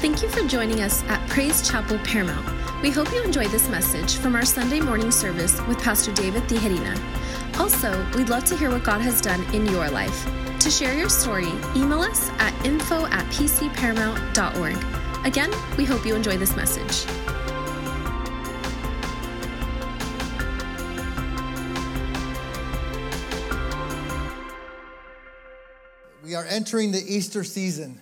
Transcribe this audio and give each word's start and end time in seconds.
Thank 0.00 0.22
you 0.22 0.30
for 0.30 0.48
joining 0.48 0.80
us 0.80 1.04
at 1.08 1.28
Praise 1.28 1.68
Chapel 1.68 1.98
Paramount. 1.98 2.46
We 2.80 2.90
hope 2.90 3.12
you 3.12 3.22
enjoy 3.22 3.48
this 3.48 3.68
message 3.68 4.16
from 4.16 4.34
our 4.34 4.46
Sunday 4.46 4.80
morning 4.80 5.10
service 5.10 5.60
with 5.66 5.78
Pastor 5.78 6.10
David 6.14 6.44
Tijerina. 6.44 6.98
Also, 7.60 8.02
we'd 8.16 8.30
love 8.30 8.46
to 8.46 8.56
hear 8.56 8.70
what 8.70 8.82
God 8.82 9.02
has 9.02 9.20
done 9.20 9.42
in 9.54 9.66
your 9.66 9.90
life. 9.90 10.26
To 10.60 10.70
share 10.70 10.96
your 10.96 11.10
story, 11.10 11.48
email 11.76 12.00
us 12.00 12.30
at 12.38 12.54
info 12.64 13.04
at 13.08 13.26
pcparamount.org. 13.26 15.26
Again, 15.26 15.50
we 15.76 15.84
hope 15.84 16.06
you 16.06 16.14
enjoy 16.14 16.38
this 16.38 16.56
message. 16.56 17.04
We 26.24 26.34
are 26.34 26.46
entering 26.46 26.90
the 26.90 27.04
Easter 27.06 27.44
season. 27.44 28.00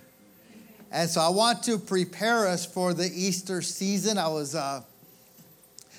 And 0.90 1.08
so 1.08 1.20
I 1.20 1.28
want 1.28 1.62
to 1.64 1.78
prepare 1.78 2.46
us 2.46 2.64
for 2.64 2.94
the 2.94 3.10
Easter 3.12 3.60
season. 3.60 4.16
I 4.16 4.28
was 4.28 4.54
uh, 4.54 4.82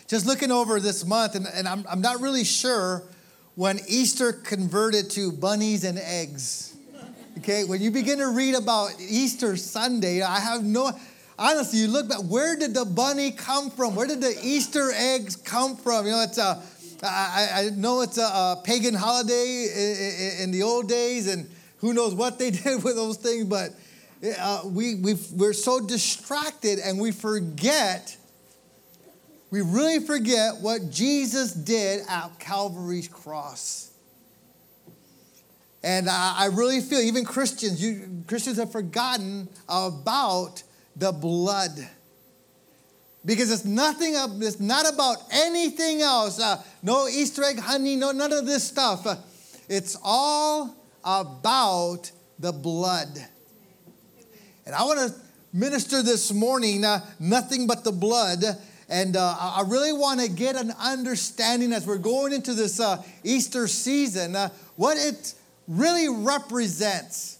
just 0.07 0.25
looking 0.25 0.51
over 0.51 0.79
this 0.79 1.05
month, 1.05 1.35
and, 1.35 1.45
and 1.53 1.67
I'm, 1.67 1.85
I'm 1.87 2.01
not 2.01 2.21
really 2.21 2.43
sure 2.43 3.03
when 3.53 3.79
Easter 3.87 4.33
converted 4.33 5.11
to 5.11 5.31
bunnies 5.31 5.83
and 5.83 5.99
eggs. 5.99 6.75
Okay, 7.37 7.63
when 7.65 7.81
you 7.81 7.91
begin 7.91 8.17
to 8.17 8.29
read 8.29 8.55
about 8.55 8.91
Easter 8.99 9.55
Sunday, 9.55 10.23
I 10.23 10.39
have 10.39 10.63
no, 10.63 10.91
honestly, 11.37 11.79
you 11.79 11.87
look 11.87 12.09
back, 12.09 12.19
where 12.19 12.57
did 12.57 12.73
the 12.73 12.83
bunny 12.83 13.31
come 13.31 13.69
from? 13.69 13.95
Where 13.95 14.07
did 14.07 14.21
the 14.21 14.35
Easter 14.43 14.91
eggs 14.93 15.35
come 15.35 15.77
from? 15.77 16.05
You 16.05 16.13
know, 16.13 16.23
it's 16.23 16.39
a, 16.39 16.61
I, 17.03 17.49
I 17.53 17.69
know 17.75 18.01
it's 18.01 18.17
a, 18.17 18.23
a 18.23 18.61
pagan 18.63 18.95
holiday 18.95 19.67
in, 19.75 20.43
in, 20.43 20.51
the 20.51 20.63
old 20.63 20.89
days, 20.89 21.31
and 21.31 21.49
who 21.77 21.93
knows 21.93 22.15
what 22.15 22.39
they 22.39 22.49
did 22.51 22.83
with 22.83 22.95
those 22.95 23.17
things, 23.17 23.45
but 23.45 23.69
uh, 24.23 24.61
we, 24.65 24.95
we 24.95 25.15
we're 25.33 25.53
so 25.53 25.79
distracted 25.79 26.79
and 26.79 26.99
we 26.99 27.11
forget, 27.11 28.15
we 29.49 29.61
really 29.61 29.99
forget 29.99 30.57
what 30.59 30.89
Jesus 30.89 31.53
did 31.53 32.05
at 32.09 32.37
Calvary's 32.39 33.07
cross. 33.07 33.91
And 35.81 36.09
I, 36.09 36.35
I 36.37 36.45
really 36.47 36.81
feel, 36.81 36.99
even 36.99 37.23
Christians, 37.23 37.81
you, 37.81 38.23
Christians 38.27 38.57
have 38.57 38.71
forgotten 38.71 39.47
about 39.69 40.63
the 40.95 41.13
blood. 41.13 41.71
Because 43.23 43.51
it's 43.51 43.65
nothing, 43.65 44.13
it's 44.41 44.59
not 44.59 44.91
about 44.91 45.17
anything 45.31 46.01
else. 46.01 46.39
Uh, 46.41 46.61
no 46.83 47.07
Easter 47.07 47.43
egg 47.43 47.59
honey, 47.59 47.95
no, 47.95 48.11
none 48.11 48.33
of 48.33 48.45
this 48.45 48.65
stuff. 48.65 49.07
It's 49.69 49.97
all 50.03 50.75
about 51.03 52.11
the 52.39 52.51
blood. 52.51 53.09
And 54.69 54.75
I 54.75 54.83
want 54.83 54.99
to 54.99 55.15
minister 55.51 56.03
this 56.03 56.31
morning 56.31 56.85
uh, 56.85 57.03
nothing 57.19 57.65
but 57.65 57.83
the 57.83 57.91
blood. 57.91 58.43
And 58.87 59.15
uh, 59.15 59.35
I 59.39 59.63
really 59.65 59.91
want 59.91 60.19
to 60.19 60.29
get 60.29 60.55
an 60.55 60.71
understanding 60.79 61.73
as 61.73 61.87
we're 61.87 61.97
going 61.97 62.33
into 62.33 62.53
this 62.53 62.79
uh, 62.79 63.01
Easter 63.23 63.67
season 63.67 64.35
uh, 64.35 64.49
what 64.75 64.95
it 64.95 65.33
really 65.67 66.07
represents. 66.07 67.39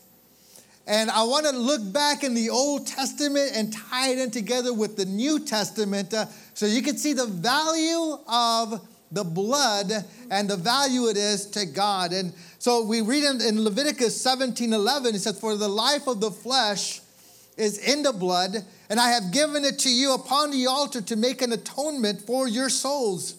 And 0.87 1.11
I 1.11 1.21
want 1.21 1.45
to 1.45 1.51
look 1.51 1.93
back 1.93 2.23
in 2.23 2.33
the 2.33 2.49
Old 2.49 2.87
Testament 2.87 3.51
and 3.53 3.71
tie 3.71 4.09
it 4.09 4.17
in 4.17 4.31
together 4.31 4.73
with 4.73 4.97
the 4.97 5.05
New 5.05 5.45
Testament 5.45 6.11
uh, 6.15 6.25
so 6.55 6.65
you 6.65 6.81
can 6.81 6.97
see 6.97 7.13
the 7.13 7.27
value 7.27 8.17
of 8.27 8.87
the 9.11 9.23
blood 9.23 9.91
and 10.31 10.49
the 10.49 10.57
value 10.57 11.09
it 11.09 11.17
is 11.17 11.45
to 11.51 11.67
God. 11.67 12.11
And 12.11 12.33
so 12.57 12.83
we 12.83 13.01
read 13.01 13.23
in, 13.23 13.39
in 13.39 13.63
Leviticus 13.63 14.19
17 14.19 14.73
11, 14.73 15.13
it 15.13 15.19
says, 15.19 15.39
For 15.39 15.55
the 15.55 15.69
life 15.69 16.07
of 16.07 16.21
the 16.21 16.31
flesh 16.31 17.01
is 17.59 17.77
in 17.77 18.03
the 18.03 18.13
blood, 18.13 18.55
and 18.89 18.99
I 18.99 19.09
have 19.09 19.31
given 19.31 19.65
it 19.65 19.79
to 19.79 19.89
you 19.89 20.13
upon 20.13 20.51
the 20.51 20.67
altar 20.67 21.01
to 21.01 21.15
make 21.15 21.41
an 21.41 21.51
atonement 21.51 22.21
for 22.21 22.47
your 22.47 22.69
souls. 22.69 23.35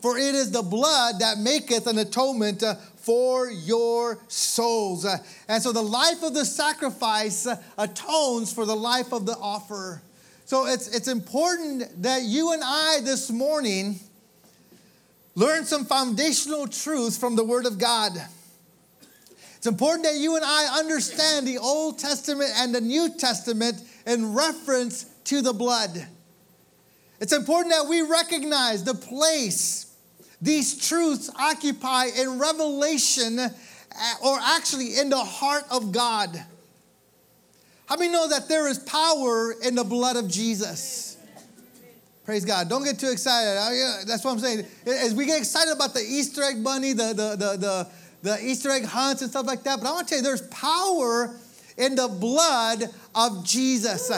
For 0.00 0.18
it 0.18 0.34
is 0.34 0.50
the 0.50 0.62
blood 0.62 1.20
that 1.20 1.38
maketh 1.38 1.86
an 1.86 1.98
atonement 1.98 2.62
uh, 2.62 2.74
for 2.96 3.50
your 3.50 4.18
souls. 4.28 5.04
Uh, 5.04 5.18
and 5.46 5.62
so 5.62 5.72
the 5.72 5.82
life 5.82 6.22
of 6.22 6.34
the 6.34 6.44
sacrifice 6.44 7.46
uh, 7.46 7.56
atones 7.76 8.52
for 8.52 8.64
the 8.64 8.76
life 8.76 9.12
of 9.12 9.26
the 9.26 9.36
offerer. 9.36 10.02
So 10.46 10.66
it's, 10.66 10.88
it's 10.88 11.06
important 11.06 12.02
that 12.02 12.22
you 12.22 12.52
and 12.52 12.62
I 12.64 13.00
this 13.04 13.30
morning 13.30 14.00
learn 15.34 15.64
some 15.64 15.84
foundational 15.84 16.66
truths 16.66 17.16
from 17.16 17.36
the 17.36 17.44
Word 17.44 17.66
of 17.66 17.78
God. 17.78 18.12
It's 19.60 19.66
important 19.66 20.04
that 20.04 20.14
you 20.14 20.36
and 20.36 20.44
I 20.44 20.78
understand 20.78 21.46
the 21.46 21.58
Old 21.58 21.98
Testament 21.98 22.50
and 22.56 22.74
the 22.74 22.80
New 22.80 23.10
Testament 23.10 23.76
in 24.06 24.32
reference 24.32 25.04
to 25.24 25.42
the 25.42 25.52
blood. 25.52 26.06
It's 27.20 27.34
important 27.34 27.74
that 27.74 27.86
we 27.86 28.00
recognize 28.00 28.84
the 28.84 28.94
place 28.94 29.94
these 30.40 30.88
truths 30.88 31.30
occupy 31.38 32.06
in 32.06 32.38
revelation 32.38 33.38
uh, 33.38 33.50
or 34.24 34.38
actually 34.40 34.96
in 34.96 35.10
the 35.10 35.18
heart 35.18 35.64
of 35.70 35.92
God. 35.92 36.42
How 37.84 37.96
many 37.96 38.10
know 38.10 38.30
that 38.30 38.48
there 38.48 38.66
is 38.66 38.78
power 38.78 39.52
in 39.62 39.74
the 39.74 39.84
blood 39.84 40.16
of 40.16 40.26
Jesus? 40.26 41.18
Praise 42.24 42.46
God. 42.46 42.70
Don't 42.70 42.84
get 42.84 42.98
too 42.98 43.10
excited. 43.10 44.08
That's 44.08 44.24
what 44.24 44.32
I'm 44.32 44.38
saying. 44.38 44.64
As 44.86 45.14
we 45.14 45.26
get 45.26 45.36
excited 45.36 45.74
about 45.74 45.92
the 45.92 46.00
Easter 46.00 46.42
egg 46.44 46.64
bunny, 46.64 46.94
the, 46.94 47.08
the, 47.12 47.36
the, 47.36 47.88
the 48.22 48.38
Easter 48.44 48.70
egg 48.70 48.84
hunts 48.84 49.22
and 49.22 49.30
stuff 49.30 49.46
like 49.46 49.62
that. 49.64 49.80
But 49.80 49.88
I 49.88 49.92
want 49.92 50.08
to 50.08 50.14
tell 50.14 50.18
you, 50.18 50.24
there's 50.24 50.46
power 50.48 51.36
in 51.76 51.94
the 51.94 52.08
blood 52.08 52.84
of 53.14 53.44
Jesus. 53.44 54.10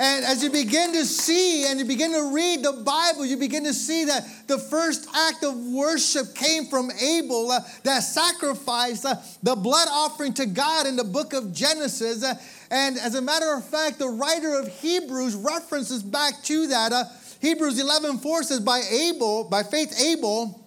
And 0.00 0.24
as 0.24 0.42
you 0.42 0.50
begin 0.50 0.92
to 0.92 1.04
see 1.04 1.66
and 1.66 1.78
you 1.78 1.84
begin 1.84 2.12
to 2.12 2.32
read 2.34 2.64
the 2.64 2.72
Bible, 2.72 3.26
you 3.26 3.36
begin 3.36 3.64
to 3.64 3.74
see 3.74 4.04
that 4.06 4.26
the 4.46 4.58
first 4.58 5.08
act 5.14 5.44
of 5.44 5.54
worship 5.54 6.34
came 6.34 6.66
from 6.66 6.90
Abel, 6.90 7.50
uh, 7.50 7.60
that 7.84 8.00
sacrifice, 8.00 9.04
uh, 9.04 9.22
the 9.42 9.54
blood 9.54 9.88
offering 9.90 10.32
to 10.34 10.46
God 10.46 10.86
in 10.86 10.96
the 10.96 11.04
book 11.04 11.34
of 11.34 11.52
Genesis. 11.52 12.24
Uh, 12.24 12.34
and 12.70 12.98
as 12.98 13.14
a 13.14 13.22
matter 13.22 13.52
of 13.54 13.64
fact, 13.64 13.98
the 13.98 14.08
writer 14.08 14.58
of 14.58 14.68
Hebrews 14.68 15.36
references 15.36 16.02
back 16.02 16.42
to 16.44 16.66
that. 16.68 16.92
Uh, 16.92 17.04
Hebrews 17.40 17.78
11 17.78 18.18
4 18.18 18.42
says, 18.44 18.60
By 18.60 18.80
Abel, 18.90 19.44
by 19.44 19.62
faith, 19.62 20.00
Abel 20.00 20.61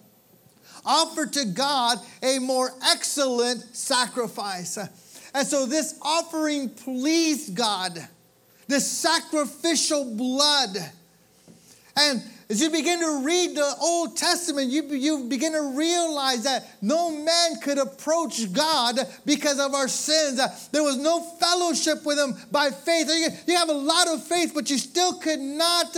offered 0.86 1.32
to 1.34 1.44
God 1.46 1.98
a 2.22 2.38
more 2.38 2.70
excellent 2.90 3.60
sacrifice. 3.76 4.78
And 5.34 5.46
so 5.46 5.66
this 5.66 5.98
offering 6.00 6.70
pleased 6.70 7.54
God, 7.54 7.98
this 8.68 8.90
sacrificial 8.90 10.16
blood. 10.16 10.76
And 11.96 12.22
as 12.48 12.60
you 12.60 12.70
begin 12.70 13.00
to 13.00 13.22
read 13.24 13.56
the 13.56 13.74
Old 13.80 14.16
Testament, 14.16 14.70
you, 14.70 14.84
you 14.84 15.24
begin 15.24 15.52
to 15.52 15.72
realize 15.76 16.44
that 16.44 16.64
no 16.80 17.10
man 17.10 17.60
could 17.60 17.78
approach 17.78 18.52
God 18.52 18.98
because 19.24 19.58
of 19.58 19.74
our 19.74 19.88
sins. 19.88 20.68
There 20.68 20.84
was 20.84 20.96
no 20.96 21.22
fellowship 21.40 22.06
with 22.06 22.18
Him 22.18 22.36
by 22.52 22.70
faith. 22.70 23.10
You 23.48 23.56
have 23.56 23.68
a 23.68 23.72
lot 23.72 24.06
of 24.08 24.22
faith, 24.22 24.52
but 24.54 24.70
you 24.70 24.78
still 24.78 25.14
could 25.14 25.40
not 25.40 25.96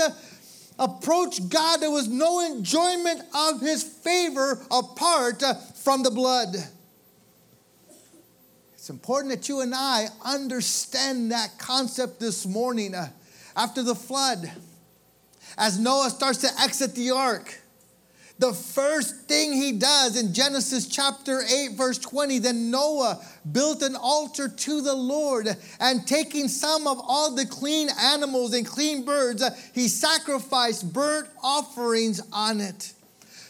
approach 0.79 1.49
God, 1.49 1.79
there 1.79 1.91
was 1.91 2.09
no 2.09 2.41
enjoyment 2.41 3.23
of 3.35 3.61
his 3.61 3.83
favor 3.83 4.65
apart 4.71 5.43
uh, 5.43 5.55
from 5.55 6.03
the 6.03 6.11
blood. 6.11 6.57
It's 8.75 8.91
important 8.91 9.35
that 9.35 9.49
you 9.49 9.61
and 9.61 9.75
I 9.75 10.07
understand 10.25 11.33
that 11.33 11.59
concept 11.59 12.21
this 12.21 12.47
morning. 12.47 12.95
Uh, 12.95 13.09
after 13.57 13.83
the 13.83 13.95
flood, 13.95 14.51
as 15.59 15.81
Noah 15.81 16.11
starts 16.11 16.39
to 16.39 16.49
exit 16.61 16.95
the 16.95 17.11
ark, 17.11 17.59
the 18.39 18.53
first 18.53 19.27
thing 19.27 19.53
he 19.53 19.73
does 19.73 20.17
in 20.17 20.33
Genesis 20.33 20.87
chapter 20.87 21.43
8, 21.43 21.73
verse 21.73 21.99
20, 21.99 22.39
then 22.39 22.71
Noah 22.71 23.21
built 23.51 23.83
an 23.83 23.97
altar 23.97 24.49
to 24.49 24.81
the 24.81 24.95
Lord, 24.95 25.49
and 25.81 26.07
taking 26.07 26.47
some 26.47 26.87
of 26.87 27.01
all 27.03 27.35
the 27.35 27.47
clean 27.47 27.89
animals 28.01 28.55
and 28.55 28.65
clean 28.65 29.05
birds, 29.05 29.43
he 29.75 29.89
sacrificed 29.89 30.93
burnt 30.93 31.29
offerings 31.43 32.21
on 32.33 32.61
it. 32.61 32.93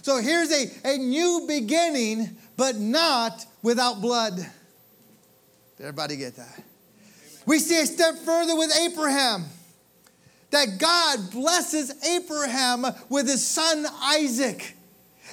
So 0.00 0.17
here's 0.23 0.50
a, 0.50 0.70
a 0.85 0.96
new 0.96 1.44
beginning, 1.46 2.37
but 2.56 2.76
not 2.76 3.44
without 3.62 4.00
blood. 4.00 4.37
Did 4.37 4.46
everybody 5.81 6.17
get 6.17 6.37
that? 6.37 6.62
We 7.44 7.58
see 7.58 7.81
a 7.81 7.87
step 7.87 8.14
further 8.17 8.56
with 8.56 8.75
Abraham 8.79 9.44
that 10.50 10.79
God 10.79 11.31
blesses 11.31 11.93
Abraham 12.05 12.87
with 13.11 13.29
his 13.29 13.46
son 13.46 13.87
Isaac. 14.02 14.76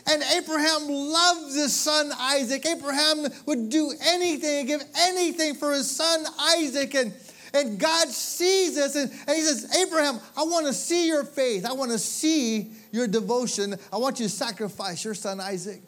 And 0.07 0.22
Abraham 0.38 0.88
loved 0.88 1.56
his 1.56 1.75
son 1.75 2.12
Isaac. 2.18 2.66
Abraham 2.66 3.25
would 3.48 3.69
do 3.69 3.92
anything, 4.02 4.68
give 4.68 4.84
anything 4.98 5.56
for 5.56 5.72
his 5.72 5.90
son 5.90 6.25
Isaac. 6.40 6.94
And, 6.94 7.13
and 7.54 7.80
God 7.80 8.10
sees 8.10 8.75
this 8.75 8.96
and, 8.96 9.12
and 9.12 9.36
he 9.36 9.42
says, 9.42 9.75
Abraham, 9.75 10.19
I 10.38 10.44
want 10.44 10.68
to 10.68 10.74
see 10.74 11.07
your 11.07 11.24
faith. 11.24 11.66
I 11.66 11.74
want 11.74 11.92
to 11.92 11.98
see 11.98 12.72
your 12.92 13.07
devotion. 13.07 13.75
I 13.92 13.98
want 13.98 14.19
you 14.19 14.28
to 14.28 14.31
sacrifice 14.31 15.04
your 15.04 15.16
son 15.16 15.40
Isaac. 15.40 15.81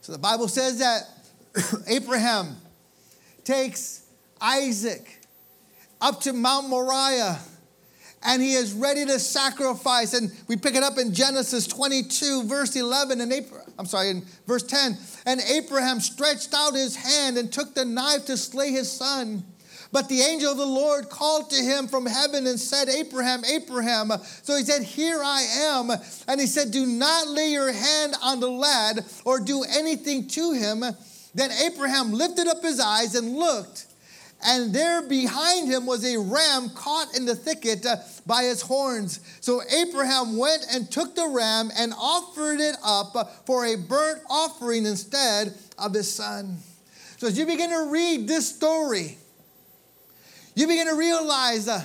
So 0.00 0.12
the 0.12 0.18
Bible 0.18 0.46
says 0.46 0.78
that 0.78 1.02
Abraham 1.88 2.56
takes 3.42 4.06
Isaac 4.40 5.18
up 6.00 6.20
to 6.20 6.32
Mount 6.32 6.68
Moriah 6.68 7.40
and 8.22 8.42
he 8.42 8.54
is 8.54 8.72
ready 8.72 9.04
to 9.06 9.18
sacrifice. 9.18 10.14
And 10.14 10.32
we 10.48 10.56
pick 10.56 10.74
it 10.74 10.82
up 10.82 10.98
in 10.98 11.14
Genesis 11.14 11.66
22, 11.66 12.44
verse 12.44 12.76
11, 12.76 13.20
and 13.20 13.32
Abraham, 13.32 13.72
I'm 13.78 13.86
sorry, 13.86 14.10
in 14.10 14.24
verse 14.46 14.62
10. 14.64 14.96
And 15.26 15.40
Abraham 15.40 16.00
stretched 16.00 16.54
out 16.54 16.74
his 16.74 16.96
hand 16.96 17.38
and 17.38 17.52
took 17.52 17.74
the 17.74 17.84
knife 17.84 18.26
to 18.26 18.36
slay 18.36 18.70
his 18.70 18.90
son. 18.90 19.44
But 19.90 20.08
the 20.08 20.20
angel 20.20 20.52
of 20.52 20.58
the 20.58 20.66
Lord 20.66 21.08
called 21.08 21.50
to 21.50 21.56
him 21.56 21.88
from 21.88 22.04
heaven 22.04 22.46
and 22.46 22.60
said, 22.60 22.88
Abraham, 22.88 23.42
Abraham. 23.44 24.12
So 24.42 24.56
he 24.56 24.62
said, 24.62 24.82
Here 24.82 25.22
I 25.22 25.42
am. 25.42 25.90
And 26.28 26.40
he 26.40 26.46
said, 26.46 26.70
Do 26.70 26.84
not 26.84 27.28
lay 27.28 27.48
your 27.48 27.72
hand 27.72 28.14
on 28.22 28.40
the 28.40 28.50
lad 28.50 29.04
or 29.24 29.40
do 29.40 29.64
anything 29.64 30.28
to 30.28 30.52
him. 30.52 30.84
Then 31.34 31.50
Abraham 31.52 32.12
lifted 32.12 32.48
up 32.48 32.62
his 32.62 32.80
eyes 32.80 33.14
and 33.14 33.34
looked 33.34 33.86
and 34.44 34.72
there 34.72 35.02
behind 35.02 35.68
him 35.68 35.84
was 35.84 36.04
a 36.04 36.16
ram 36.18 36.70
caught 36.70 37.16
in 37.16 37.26
the 37.26 37.34
thicket 37.34 37.84
uh, 37.84 37.96
by 38.24 38.42
its 38.44 38.62
horns. 38.62 39.20
So 39.40 39.62
Abraham 39.70 40.36
went 40.36 40.64
and 40.72 40.90
took 40.90 41.16
the 41.16 41.26
ram 41.26 41.70
and 41.76 41.92
offered 41.92 42.60
it 42.60 42.76
up 42.84 43.16
uh, 43.16 43.24
for 43.46 43.66
a 43.66 43.76
burnt 43.76 44.22
offering 44.30 44.86
instead 44.86 45.54
of 45.76 45.92
his 45.92 46.12
son. 46.12 46.58
So 47.16 47.26
as 47.26 47.36
you 47.36 47.46
begin 47.46 47.70
to 47.70 47.90
read 47.90 48.28
this 48.28 48.48
story, 48.48 49.18
you 50.54 50.68
begin 50.68 50.86
to 50.86 50.94
realize 50.94 51.66
uh, 51.66 51.82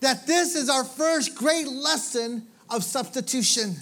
that 0.00 0.26
this 0.26 0.56
is 0.56 0.68
our 0.68 0.84
first 0.84 1.36
great 1.36 1.68
lesson 1.68 2.46
of 2.68 2.82
substitution. 2.82 3.76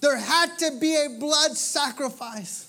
There 0.00 0.16
had 0.18 0.58
to 0.58 0.78
be 0.78 0.94
a 0.94 1.18
blood 1.18 1.56
sacrifice. 1.56 2.63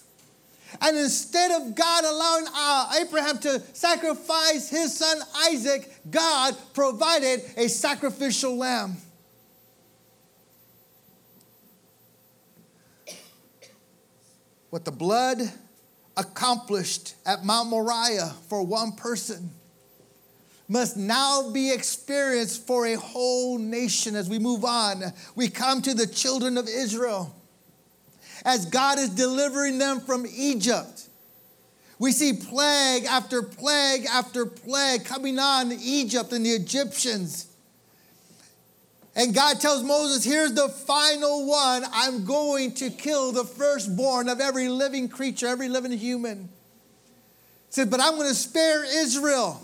And 0.82 0.98
instead 0.98 1.52
of 1.52 1.76
God 1.76 2.04
allowing 2.04 2.46
uh, 2.54 2.94
Abraham 3.02 3.38
to 3.40 3.62
sacrifice 3.74 4.70
his 4.70 4.98
son 4.98 5.18
Isaac, 5.48 5.92
God 6.10 6.56
provided 6.74 7.42
a 7.58 7.68
sacrificial 7.68 8.58
lamb. 8.58 8.98
What 14.70 14.86
the 14.86 14.92
blood 14.92 15.40
accomplished 16.18 17.16
at 17.26 17.46
Mount 17.46 17.70
Moriah 17.70 18.34
for 18.50 18.64
one 18.64 18.94
person 18.94 19.52
must 20.68 20.98
now 20.98 21.52
be 21.52 21.72
experienced 21.72 22.66
for 22.66 22.88
a 22.88 22.96
whole 22.96 23.58
nation 23.58 24.16
as 24.16 24.30
we 24.30 24.40
move 24.40 24.66
on. 24.66 25.04
We 25.36 25.50
come 25.50 25.82
to 25.84 25.94
the 25.94 26.08
children 26.08 26.58
of 26.58 26.68
Israel 26.68 27.36
as 28.46 28.68
God 28.68 29.00
is 29.00 29.10
delivering 29.10 29.80
them 29.80 30.00
from 30.00 30.26
Egypt. 30.28 31.10
We 31.98 32.12
see 32.12 32.34
plague 32.34 33.06
after 33.06 33.42
plague 33.42 34.06
after 34.06 34.46
plague 34.46 35.04
coming 35.04 35.40
on 35.40 35.72
Egypt 35.72 36.32
and 36.32 36.46
the 36.46 36.52
Egyptians. 36.52 37.48
And 39.16 39.34
God 39.34 39.60
tells 39.62 39.82
Moses, 39.82 40.24
here's 40.24 40.54
the 40.54 40.68
final 40.68 41.48
one. 41.48 41.84
I'm 41.92 42.26
going 42.26 42.74
to 42.76 42.90
kill 42.90 43.32
the 43.32 43.46
firstborn 43.46 44.30
of 44.30 44.42
every 44.42 44.68
living 44.68 45.08
creature, 45.08 45.48
every 45.48 45.70
living 45.70 45.94
human. 45.94 46.44
He 46.44 46.50
said, 47.70 47.90
but 47.90 48.02
I'm 48.02 48.16
going 48.16 48.28
to 48.28 48.36
spare 48.36 48.84
Israel. 48.84 49.62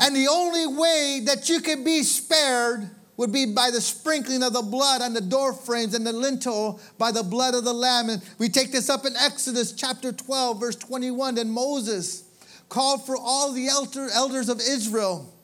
And 0.00 0.14
the 0.14 0.28
only 0.28 0.66
way 0.66 1.22
that 1.26 1.48
you 1.48 1.60
can 1.60 1.84
be 1.84 2.02
spared 2.02 2.90
would 3.18 3.32
be 3.32 3.44
by 3.44 3.70
the 3.70 3.80
sprinkling 3.80 4.42
of 4.42 4.54
the 4.54 4.62
blood 4.62 5.02
on 5.02 5.12
the 5.12 5.20
door 5.20 5.52
frames 5.52 5.92
and 5.92 6.06
the 6.06 6.12
lintel 6.12 6.80
by 6.96 7.10
the 7.10 7.22
blood 7.22 7.52
of 7.52 7.64
the 7.64 7.72
lamb. 7.74 8.08
And 8.08 8.22
we 8.38 8.48
take 8.48 8.72
this 8.72 8.88
up 8.88 9.04
in 9.04 9.14
Exodus 9.16 9.72
chapter 9.72 10.12
12, 10.12 10.60
verse 10.60 10.76
21. 10.76 11.36
And 11.36 11.52
Moses 11.52 12.24
called 12.68 13.04
for 13.04 13.16
all 13.16 13.52
the 13.52 13.66
elder, 13.66 14.08
elders 14.14 14.48
of 14.48 14.60
Israel 14.60 15.34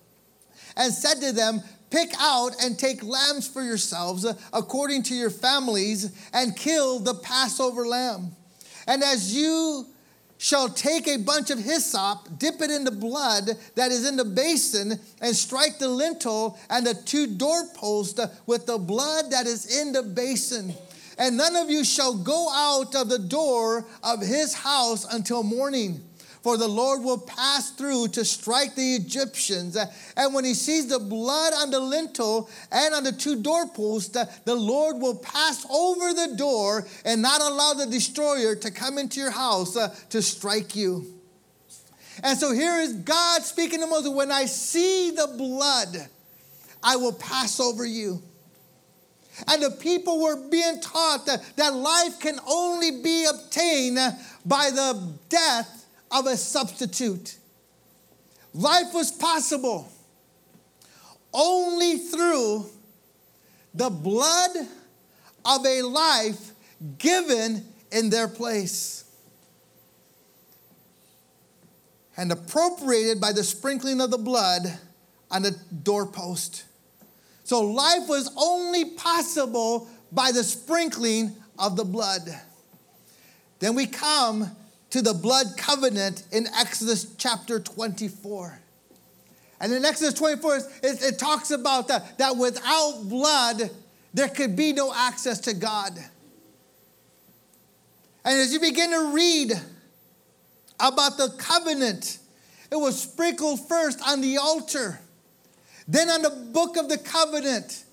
and 0.77 0.93
said 0.93 1.21
to 1.21 1.33
them, 1.33 1.63
Pick 1.91 2.13
out 2.19 2.57
and 2.63 2.79
take 2.79 3.05
lambs 3.05 3.47
for 3.47 3.63
yourselves 3.63 4.25
according 4.53 5.03
to 5.05 5.15
your 5.15 5.31
families 5.31 6.13
and 6.33 6.57
kill 6.57 6.99
the 6.99 7.15
Passover 7.15 7.87
lamb. 7.87 8.35
And 8.87 9.03
as 9.03 9.35
you 9.35 9.87
shall 10.45 10.69
take 10.69 11.09
a 11.09 11.17
bunch 11.17 11.49
of 11.49 11.59
hyssop, 11.59 12.29
dip 12.39 12.61
it 12.61 12.71
in 12.71 12.85
the 12.85 12.91
blood 12.91 13.49
that 13.77 13.91
is 13.91 14.07
in 14.07 14.15
the 14.15 14.25
basin, 14.27 15.01
and 15.23 15.35
strike 15.35 15.79
the 15.79 15.89
lintel 15.89 16.59
and 16.69 16.87
the 16.87 16.93
two 16.93 17.27
doorposts 17.27 18.21
with 18.45 18.67
the 18.67 18.77
blood 18.77 19.31
that 19.31 19.47
is 19.47 19.81
in 19.81 19.93
the 19.93 20.03
basin. 20.03 20.75
And 21.17 21.39
none 21.39 21.57
of 21.57 21.71
you 21.71 21.83
shall 21.83 22.13
go 22.13 22.51
out 22.53 22.95
of 22.95 23.09
the 23.09 23.21
door 23.21 23.87
of 24.03 24.21
his 24.21 24.53
house 24.53 25.07
until 25.11 25.43
morning 25.43 26.03
for 26.45 26.59
the 26.59 26.69
Lord 26.69 27.03
will 27.03 27.21
pass 27.21 27.71
through 27.71 28.09
to 28.09 28.23
strike 28.23 28.75
the 28.75 28.97
Egyptians. 28.97 29.79
And 30.15 30.35
when 30.35 30.45
he 30.45 30.53
sees 30.53 30.89
the 30.89 30.99
blood 30.99 31.55
on 31.55 31.71
the 31.71 31.81
lintel 31.81 32.51
and 32.71 32.95
on 32.95 33.03
the 33.03 33.13
two 33.13 33.41
doorposts, 33.41 34.11
the 34.11 34.55
Lord 34.55 34.99
will 34.99 35.17
pass 35.17 35.65
over 35.71 36.13
the 36.13 36.37
door 36.37 36.87
and 37.07 37.23
not 37.23 37.41
allow 37.41 37.73
the 37.73 37.87
destroyer 37.87 38.55
to 38.57 38.71
come 38.71 38.99
into 38.99 39.21
your 39.21 39.31
house 39.31 39.75
uh, 39.75 39.97
to 40.11 40.21
strike 40.21 40.77
you. 40.77 41.07
And 42.23 42.39
so 42.39 42.53
here 42.53 42.77
is 42.77 42.93
God 42.93 43.41
speaking 43.43 43.81
to 43.81 43.87
Moses 43.87 44.11
when 44.13 44.31
I 44.31 44.45
see 44.45 45.13
the 45.13 45.35
blood, 45.39 45.97
I 46.83 46.97
will 46.97 47.15
pass 47.15 47.59
over 47.59 47.87
you. 47.87 48.23
And 49.49 49.63
the 49.63 49.71
people 49.71 50.21
were 50.23 50.37
being 50.51 50.79
taught 50.83 51.25
that, 51.25 51.43
that 51.57 51.73
life 51.73 52.21
can 52.21 52.39
only 52.47 53.03
be 53.03 53.25
obtained 53.25 53.97
by 54.45 54.69
the 54.71 55.11
death 55.31 55.84
of 56.15 56.27
a 56.27 56.37
substitute. 56.37 57.37
Life 58.55 58.95
was 58.95 59.11
possible 59.11 59.89
only 61.33 61.99
through 61.99 62.67
the 63.75 63.91
blood 63.91 64.51
of 65.45 65.67
a 65.67 65.83
life 65.83 66.53
given 66.99 67.65
in 67.91 68.11
their 68.11 68.29
place 68.29 69.05
and 72.17 72.31
appropriated 72.31 73.21
by 73.21 73.33
the 73.33 73.43
sprinkling 73.43 74.01
of 74.01 74.13
the 74.13 74.19
blood 74.19 74.63
on 75.33 75.43
the 75.43 75.59
doorpost. 75.83 76.65
So 77.43 77.61
life 77.61 78.09
was 78.09 78.31
only 78.37 78.85
possible 78.85 79.89
by 80.13 80.31
the 80.31 80.45
sprinkling 80.45 81.33
of 81.59 81.75
the 81.75 81.85
blood. 81.85 82.23
Then 83.59 83.75
we 83.75 83.87
come 83.87 84.55
to 84.95 85.03
the 85.03 85.13
blood 85.13 85.57
covenant 85.57 86.23
in 86.31 86.47
Exodus 86.57 87.17
chapter 87.19 87.59
24. 87.59 88.61
And 89.61 89.73
in 89.73 89.85
Exodus 89.85 90.15
24, 90.15 90.57
it, 90.57 90.65
it 90.85 91.19
talks 91.19 91.51
about 91.51 91.89
that, 91.89 92.17
that 92.19 92.37
without 92.37 93.01
blood, 93.03 93.71
there 94.13 94.29
could 94.29 94.55
be 94.55 94.73
no 94.73 94.95
access 94.95 95.41
to 95.41 95.53
God. 95.53 95.99
And 98.25 98.39
as 98.39 98.53
you 98.53 98.61
begin 98.61 98.93
to 98.93 99.13
read 99.13 99.55
about 100.79 101.17
the 101.17 101.35
covenant, 101.39 102.21
it 102.71 102.77
was 102.77 102.97
sprinkled 103.03 103.67
first 103.67 103.99
on 104.07 104.21
the 104.21 104.37
altar, 104.37 105.01
then 105.89 106.09
on 106.09 106.23
the 106.23 106.31
book 106.31 106.77
of 106.77 106.89
the 106.89 106.99
covenant, 106.99 107.84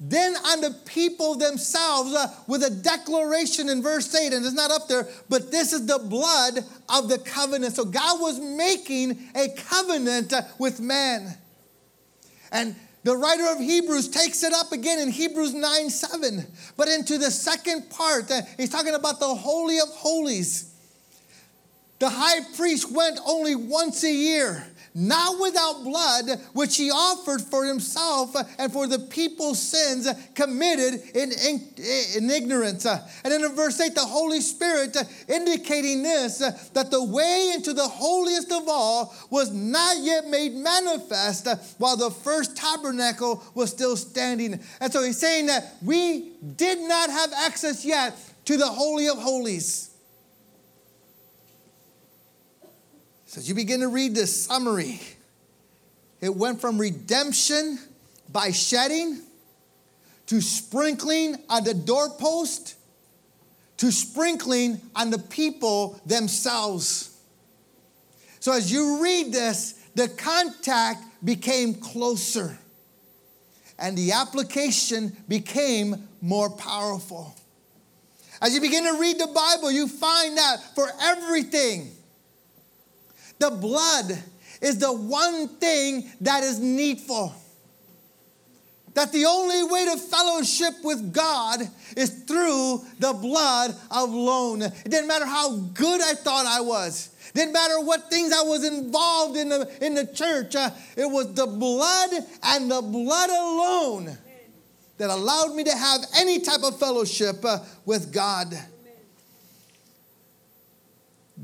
then 0.00 0.36
on 0.36 0.60
the 0.60 0.70
people 0.86 1.34
themselves 1.34 2.14
uh, 2.14 2.28
with 2.46 2.62
a 2.62 2.70
declaration 2.70 3.68
in 3.68 3.82
verse 3.82 4.14
8, 4.14 4.32
and 4.32 4.44
it's 4.44 4.54
not 4.54 4.70
up 4.70 4.86
there, 4.86 5.08
but 5.28 5.50
this 5.50 5.72
is 5.72 5.86
the 5.86 5.98
blood 5.98 6.64
of 6.88 7.08
the 7.08 7.18
covenant. 7.18 7.74
So 7.74 7.84
God 7.84 8.20
was 8.20 8.38
making 8.38 9.18
a 9.34 9.48
covenant 9.48 10.32
uh, 10.32 10.42
with 10.58 10.80
man. 10.80 11.36
And 12.52 12.76
the 13.02 13.16
writer 13.16 13.46
of 13.50 13.58
Hebrews 13.58 14.08
takes 14.08 14.44
it 14.44 14.52
up 14.52 14.70
again 14.70 15.00
in 15.00 15.10
Hebrews 15.10 15.54
9 15.54 15.90
7. 15.90 16.46
But 16.76 16.88
into 16.88 17.18
the 17.18 17.30
second 17.30 17.90
part, 17.90 18.30
uh, 18.30 18.42
he's 18.56 18.70
talking 18.70 18.94
about 18.94 19.18
the 19.18 19.34
Holy 19.34 19.80
of 19.80 19.88
Holies. 19.88 20.74
The 21.98 22.08
high 22.08 22.40
priest 22.56 22.92
went 22.92 23.18
only 23.26 23.56
once 23.56 24.04
a 24.04 24.12
year 24.12 24.64
not 24.94 25.40
without 25.40 25.84
blood, 25.84 26.40
which 26.52 26.76
he 26.76 26.90
offered 26.90 27.40
for 27.40 27.64
himself 27.64 28.34
and 28.58 28.72
for 28.72 28.86
the 28.86 28.98
people's 28.98 29.60
sins 29.60 30.08
committed 30.34 31.00
in, 31.14 31.30
in, 31.32 31.70
in 32.16 32.30
ignorance. 32.30 32.84
And 32.86 33.32
in 33.32 33.54
verse 33.54 33.80
8, 33.80 33.94
the 33.94 34.00
Holy 34.00 34.40
Spirit 34.40 34.96
indicating 35.28 36.02
this 36.02 36.38
that 36.38 36.90
the 36.90 37.02
way 37.02 37.52
into 37.54 37.72
the 37.72 37.86
holiest 37.86 38.52
of 38.52 38.68
all 38.68 39.14
was 39.30 39.52
not 39.52 39.98
yet 39.98 40.26
made 40.28 40.54
manifest 40.54 41.46
while 41.78 41.96
the 41.96 42.10
first 42.10 42.56
tabernacle 42.56 43.42
was 43.54 43.70
still 43.70 43.96
standing. 43.96 44.60
And 44.80 44.92
so 44.92 45.02
he's 45.02 45.18
saying 45.18 45.46
that 45.46 45.74
we 45.82 46.32
did 46.56 46.80
not 46.80 47.10
have 47.10 47.32
access 47.32 47.84
yet 47.84 48.16
to 48.46 48.56
the 48.56 48.66
Holy 48.66 49.08
of 49.08 49.18
Holies. 49.18 49.87
So 53.38 53.42
as 53.42 53.48
you 53.48 53.54
begin 53.54 53.82
to 53.82 53.88
read 53.88 54.16
this 54.16 54.46
summary, 54.46 55.00
it 56.20 56.34
went 56.34 56.60
from 56.60 56.76
redemption 56.76 57.78
by 58.32 58.50
shedding 58.50 59.20
to 60.26 60.40
sprinkling 60.40 61.36
on 61.48 61.62
the 61.62 61.72
doorpost 61.72 62.74
to 63.76 63.92
sprinkling 63.92 64.80
on 64.96 65.10
the 65.10 65.20
people 65.20 66.00
themselves. 66.04 67.16
So 68.40 68.50
So 68.50 68.54
as 68.54 68.72
you 68.72 69.00
read 69.00 69.32
this, 69.32 69.74
the 69.94 70.08
contact 70.08 71.04
became 71.24 71.74
closer 71.74 72.58
and 73.78 73.96
the 73.96 74.10
application 74.10 75.16
became 75.28 76.08
more 76.20 76.50
powerful. 76.50 77.36
As 78.42 78.52
you 78.52 78.60
begin 78.60 78.82
to 78.82 79.00
read 79.00 79.20
the 79.20 79.28
Bible, 79.28 79.70
you 79.70 79.86
find 79.86 80.36
that 80.36 80.56
for 80.74 80.88
everything, 81.00 81.92
the 83.38 83.50
blood 83.50 84.18
is 84.60 84.78
the 84.78 84.92
one 84.92 85.48
thing 85.48 86.10
that 86.20 86.42
is 86.42 86.58
needful. 86.58 87.34
That 88.94 89.12
the 89.12 89.26
only 89.26 89.62
way 89.62 89.84
to 89.84 89.96
fellowship 89.96 90.74
with 90.82 91.12
God 91.12 91.60
is 91.96 92.24
through 92.24 92.82
the 92.98 93.12
blood 93.12 93.74
alone. 93.90 94.62
It 94.62 94.90
didn't 94.90 95.06
matter 95.06 95.26
how 95.26 95.56
good 95.56 96.00
I 96.00 96.14
thought 96.14 96.46
I 96.46 96.60
was. 96.60 97.14
It 97.28 97.34
didn't 97.34 97.52
matter 97.52 97.80
what 97.80 98.10
things 98.10 98.32
I 98.32 98.42
was 98.42 98.64
involved 98.64 99.36
in 99.36 99.50
the, 99.50 99.86
in 99.86 99.94
the 99.94 100.06
church. 100.06 100.56
Uh, 100.56 100.70
it 100.96 101.04
was 101.04 101.32
the 101.34 101.46
blood 101.46 102.10
and 102.42 102.70
the 102.70 102.82
blood 102.82 103.30
alone 103.30 104.18
that 104.96 105.10
allowed 105.10 105.54
me 105.54 105.62
to 105.64 105.76
have 105.76 106.00
any 106.16 106.40
type 106.40 106.62
of 106.64 106.78
fellowship 106.78 107.44
uh, 107.44 107.58
with 107.84 108.12
God. 108.12 108.52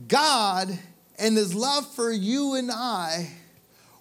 God, 0.08 0.76
in 1.18 1.36
His 1.36 1.54
love 1.54 1.92
for 1.94 2.10
you 2.12 2.54
and 2.54 2.70
I, 2.70 3.28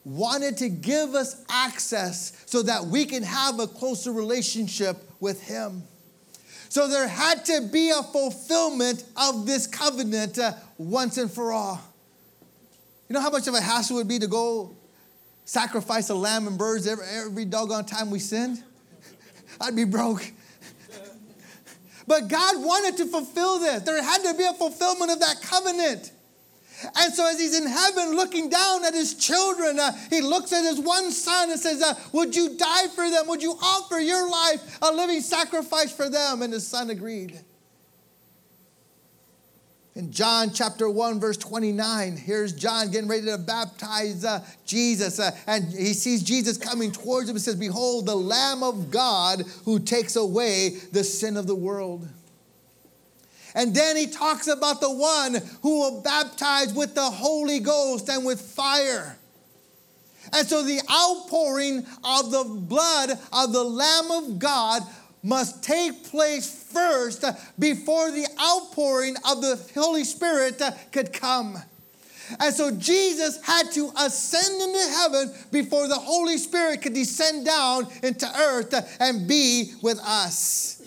wanted 0.05 0.57
to 0.57 0.69
give 0.69 1.15
us 1.15 1.43
access 1.49 2.43
so 2.45 2.61
that 2.63 2.85
we 2.85 3.05
can 3.05 3.23
have 3.23 3.59
a 3.59 3.67
closer 3.67 4.11
relationship 4.11 4.97
with 5.19 5.41
Him. 5.41 5.83
So 6.69 6.87
there 6.87 7.07
had 7.07 7.45
to 7.45 7.69
be 7.71 7.91
a 7.91 8.01
fulfillment 8.01 9.03
of 9.15 9.45
this 9.45 9.67
covenant 9.67 10.39
uh, 10.39 10.53
once 10.77 11.17
and 11.17 11.31
for 11.31 11.51
all. 11.51 11.79
You 13.07 13.13
know 13.13 13.21
how 13.21 13.29
much 13.29 13.47
of 13.47 13.53
a 13.53 13.61
hassle 13.61 13.97
it 13.97 13.99
would 13.99 14.07
be 14.07 14.19
to 14.19 14.27
go 14.27 14.75
sacrifice 15.45 16.09
a 16.09 16.15
lamb 16.15 16.47
and 16.47 16.57
birds 16.57 16.87
every, 16.87 17.05
every 17.05 17.45
doggone 17.45 17.85
time 17.85 18.09
we 18.09 18.17
sinned? 18.19 18.63
I'd 19.61 19.75
be 19.75 19.83
broke. 19.83 20.25
But 22.07 22.27
God 22.27 22.55
wanted 22.57 22.97
to 22.97 23.05
fulfill 23.05 23.59
this. 23.59 23.83
There 23.83 24.01
had 24.01 24.23
to 24.23 24.33
be 24.33 24.43
a 24.43 24.53
fulfillment 24.53 25.11
of 25.11 25.19
that 25.19 25.41
covenant. 25.41 26.11
And 26.95 27.13
so, 27.13 27.27
as 27.29 27.39
he's 27.39 27.57
in 27.57 27.67
heaven 27.67 28.15
looking 28.15 28.49
down 28.49 28.85
at 28.85 28.93
his 28.93 29.15
children, 29.15 29.79
uh, 29.79 29.91
he 30.09 30.21
looks 30.21 30.53
at 30.53 30.63
his 30.63 30.79
one 30.79 31.11
son 31.11 31.51
and 31.51 31.59
says, 31.59 31.81
uh, 31.81 31.93
Would 32.11 32.35
you 32.35 32.57
die 32.57 32.87
for 32.87 33.09
them? 33.09 33.27
Would 33.27 33.41
you 33.41 33.53
offer 33.61 33.99
your 33.99 34.29
life 34.29 34.79
a 34.81 34.91
living 34.91 35.21
sacrifice 35.21 35.91
for 35.91 36.09
them? 36.09 36.41
And 36.41 36.53
his 36.53 36.67
son 36.67 36.89
agreed. 36.89 37.39
In 39.95 40.11
John 40.11 40.49
chapter 40.51 40.89
1, 40.89 41.19
verse 41.19 41.37
29, 41.37 42.17
here's 42.17 42.51
John 42.51 42.89
getting 42.89 43.07
ready 43.07 43.27
to 43.27 43.37
baptize 43.37 44.25
uh, 44.25 44.43
Jesus. 44.65 45.19
Uh, 45.19 45.29
and 45.45 45.65
he 45.65 45.93
sees 45.93 46.23
Jesus 46.23 46.57
coming 46.57 46.91
towards 46.91 47.29
him 47.29 47.35
and 47.35 47.43
says, 47.43 47.55
Behold, 47.55 48.07
the 48.07 48.15
Lamb 48.15 48.63
of 48.63 48.89
God 48.89 49.43
who 49.65 49.77
takes 49.77 50.15
away 50.15 50.69
the 50.91 51.03
sin 51.03 51.37
of 51.37 51.45
the 51.45 51.55
world. 51.55 52.07
And 53.55 53.75
then 53.75 53.95
he 53.95 54.07
talks 54.07 54.47
about 54.47 54.81
the 54.81 54.91
one 54.91 55.35
who 55.61 55.79
will 55.79 56.01
baptize 56.01 56.73
with 56.73 56.95
the 56.95 57.03
Holy 57.03 57.59
Ghost 57.59 58.09
and 58.09 58.25
with 58.25 58.41
fire. 58.41 59.17
And 60.31 60.47
so 60.47 60.63
the 60.63 60.81
outpouring 60.89 61.85
of 62.03 62.31
the 62.31 62.43
blood 62.43 63.11
of 63.31 63.53
the 63.53 63.63
Lamb 63.63 64.11
of 64.11 64.39
God 64.39 64.81
must 65.21 65.63
take 65.63 66.05
place 66.05 66.69
first 66.71 67.23
before 67.57 68.11
the 68.11 68.27
outpouring 68.41 69.15
of 69.29 69.41
the 69.41 69.59
Holy 69.73 70.03
Spirit 70.03 70.61
could 70.91 71.13
come. 71.13 71.57
And 72.39 72.53
so 72.53 72.71
Jesus 72.71 73.41
had 73.43 73.71
to 73.73 73.91
ascend 73.97 74.61
into 74.61 74.95
heaven 74.95 75.33
before 75.51 75.87
the 75.87 75.95
Holy 75.95 76.37
Spirit 76.37 76.81
could 76.81 76.93
descend 76.93 77.45
down 77.45 77.87
into 78.01 78.27
earth 78.37 78.73
and 78.99 79.27
be 79.27 79.73
with 79.81 79.99
us. 79.99 80.82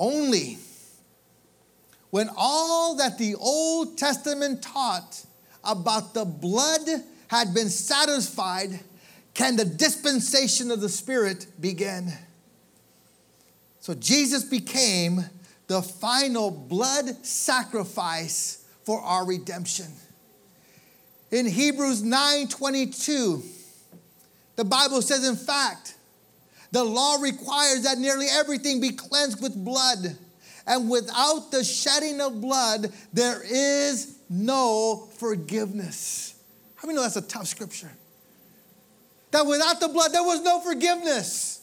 Only 0.00 0.56
when 2.08 2.30
all 2.34 2.96
that 2.96 3.18
the 3.18 3.34
Old 3.34 3.98
Testament 3.98 4.62
taught 4.62 5.26
about 5.62 6.14
the 6.14 6.24
blood 6.24 6.88
had 7.28 7.52
been 7.52 7.68
satisfied 7.68 8.80
can 9.34 9.56
the 9.56 9.64
dispensation 9.66 10.70
of 10.70 10.80
the 10.80 10.88
Spirit 10.88 11.46
begin. 11.60 12.12
So 13.80 13.92
Jesus 13.92 14.42
became 14.42 15.20
the 15.66 15.82
final 15.82 16.50
blood 16.50 17.24
sacrifice 17.24 18.64
for 18.84 19.02
our 19.02 19.26
redemption. 19.26 19.92
In 21.30 21.44
Hebrews 21.44 22.02
9:22, 22.02 23.42
the 24.56 24.64
Bible 24.64 25.02
says, 25.02 25.28
in 25.28 25.36
fact, 25.36 25.94
the 26.72 26.84
law 26.84 27.16
requires 27.20 27.82
that 27.82 27.98
nearly 27.98 28.26
everything 28.30 28.80
be 28.80 28.90
cleansed 28.90 29.42
with 29.42 29.54
blood. 29.56 30.16
And 30.66 30.88
without 30.88 31.50
the 31.50 31.64
shedding 31.64 32.20
of 32.20 32.40
blood, 32.40 32.92
there 33.12 33.42
is 33.42 34.18
no 34.28 35.08
forgiveness. 35.18 36.34
How 36.76 36.86
many 36.86 36.96
know 36.96 37.02
that's 37.02 37.16
a 37.16 37.22
tough 37.22 37.46
scripture? 37.46 37.90
that 39.30 39.46
without 39.46 39.80
the 39.80 39.88
blood, 39.88 40.12
there 40.12 40.22
was 40.22 40.42
no 40.42 40.60
forgiveness. 40.60 41.62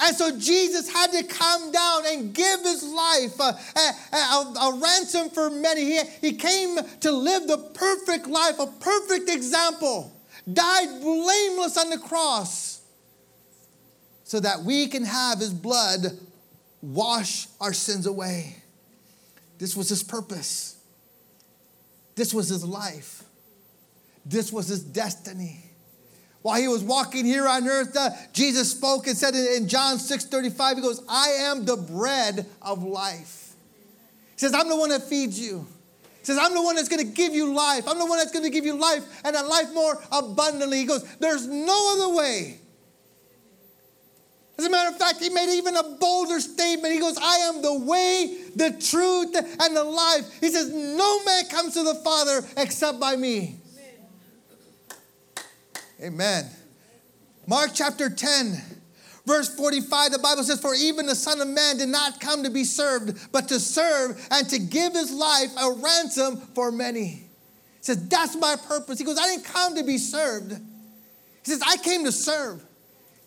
And 0.00 0.14
so 0.16 0.36
Jesus 0.38 0.92
had 0.92 1.12
to 1.12 1.22
come 1.24 1.70
down 1.70 2.02
and 2.06 2.34
give 2.34 2.60
his 2.60 2.82
life 2.82 3.40
uh, 3.40 3.52
a, 3.76 4.16
a, 4.16 4.18
a, 4.18 4.54
a, 4.60 4.80
ransom 4.80 5.30
for 5.30 5.50
many. 5.50 5.82
He, 5.82 6.00
he 6.20 6.32
came 6.32 6.78
to 7.00 7.12
live 7.12 7.46
the 7.46 7.58
perfect 7.58 8.26
life, 8.26 8.58
a 8.58 8.66
perfect 8.66 9.30
example, 9.30 10.12
died 10.52 11.00
blameless 11.00 11.78
on 11.78 11.90
the 11.90 11.98
cross 11.98 12.73
so 14.34 14.40
that 14.40 14.64
we 14.64 14.88
can 14.88 15.04
have 15.04 15.38
his 15.38 15.54
blood 15.54 16.06
wash 16.82 17.46
our 17.60 17.72
sins 17.72 18.04
away. 18.04 18.56
This 19.58 19.76
was 19.76 19.88
his 19.88 20.02
purpose. 20.02 20.76
This 22.16 22.34
was 22.34 22.48
his 22.48 22.64
life. 22.64 23.22
This 24.26 24.52
was 24.52 24.66
his 24.66 24.82
destiny. 24.82 25.60
While 26.42 26.60
he 26.60 26.66
was 26.66 26.82
walking 26.82 27.24
here 27.24 27.46
on 27.46 27.68
earth, 27.68 27.96
uh, 27.96 28.10
Jesus 28.32 28.72
spoke 28.72 29.06
and 29.06 29.16
said 29.16 29.36
in, 29.36 29.46
in 29.62 29.68
John 29.68 30.00
6 30.00 30.24
35, 30.24 30.78
he 30.78 30.82
goes, 30.82 31.00
I 31.08 31.28
am 31.28 31.64
the 31.64 31.76
bread 31.76 32.44
of 32.60 32.82
life. 32.82 33.54
He 34.32 34.38
says, 34.38 34.52
I'm 34.52 34.68
the 34.68 34.76
one 34.76 34.90
that 34.90 35.04
feeds 35.04 35.38
you. 35.38 35.64
He 36.18 36.24
says, 36.24 36.38
I'm 36.42 36.54
the 36.54 36.62
one 36.62 36.74
that's 36.74 36.88
going 36.88 37.06
to 37.06 37.12
give 37.12 37.36
you 37.36 37.54
life. 37.54 37.86
I'm 37.86 38.00
the 38.00 38.06
one 38.06 38.18
that's 38.18 38.32
going 38.32 38.44
to 38.44 38.50
give 38.50 38.64
you 38.64 38.74
life 38.74 39.04
and 39.24 39.36
a 39.36 39.44
life 39.44 39.72
more 39.72 40.02
abundantly. 40.10 40.78
He 40.78 40.86
goes, 40.86 41.04
There's 41.18 41.46
no 41.46 41.92
other 41.94 42.16
way. 42.16 42.58
As 44.56 44.64
a 44.64 44.70
matter 44.70 44.90
of 44.90 44.98
fact, 44.98 45.20
he 45.20 45.30
made 45.30 45.52
even 45.56 45.76
a 45.76 45.82
bolder 45.82 46.38
statement. 46.38 46.94
He 46.94 47.00
goes, 47.00 47.18
I 47.20 47.38
am 47.38 47.60
the 47.60 47.74
way, 47.74 48.36
the 48.54 48.70
truth, 48.70 49.34
and 49.34 49.76
the 49.76 49.82
life. 49.82 50.30
He 50.40 50.48
says, 50.48 50.72
No 50.72 51.24
man 51.24 51.48
comes 51.48 51.74
to 51.74 51.82
the 51.82 51.96
Father 51.96 52.46
except 52.56 53.00
by 53.00 53.16
me. 53.16 53.56
Amen. 56.00 56.46
Mark 57.46 57.70
chapter 57.74 58.08
10, 58.08 58.60
verse 59.26 59.54
45, 59.54 60.12
the 60.12 60.18
Bible 60.18 60.44
says, 60.44 60.60
For 60.60 60.74
even 60.74 61.06
the 61.06 61.14
Son 61.14 61.40
of 61.40 61.48
Man 61.48 61.78
did 61.78 61.88
not 61.88 62.20
come 62.20 62.44
to 62.44 62.50
be 62.50 62.64
served, 62.64 63.32
but 63.32 63.48
to 63.48 63.58
serve 63.58 64.24
and 64.30 64.48
to 64.50 64.58
give 64.58 64.92
his 64.92 65.12
life 65.12 65.50
a 65.60 65.72
ransom 65.72 66.36
for 66.54 66.70
many. 66.70 67.06
He 67.06 67.26
says, 67.80 68.08
That's 68.08 68.36
my 68.36 68.54
purpose. 68.68 68.98
He 68.98 69.04
goes, 69.04 69.18
I 69.18 69.26
didn't 69.26 69.46
come 69.46 69.74
to 69.76 69.82
be 69.82 69.98
served. 69.98 70.52
He 70.52 71.50
says, 71.50 71.60
I 71.66 71.76
came 71.78 72.04
to 72.04 72.12
serve. 72.12 72.62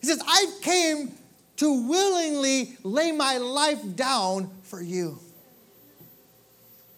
He 0.00 0.06
says, 0.06 0.22
I 0.26 0.46
came 0.62 1.17
to 1.58 1.88
willingly 1.88 2.76
lay 2.82 3.12
my 3.12 3.36
life 3.38 3.80
down 3.94 4.50
for 4.62 4.80
you. 4.80 5.18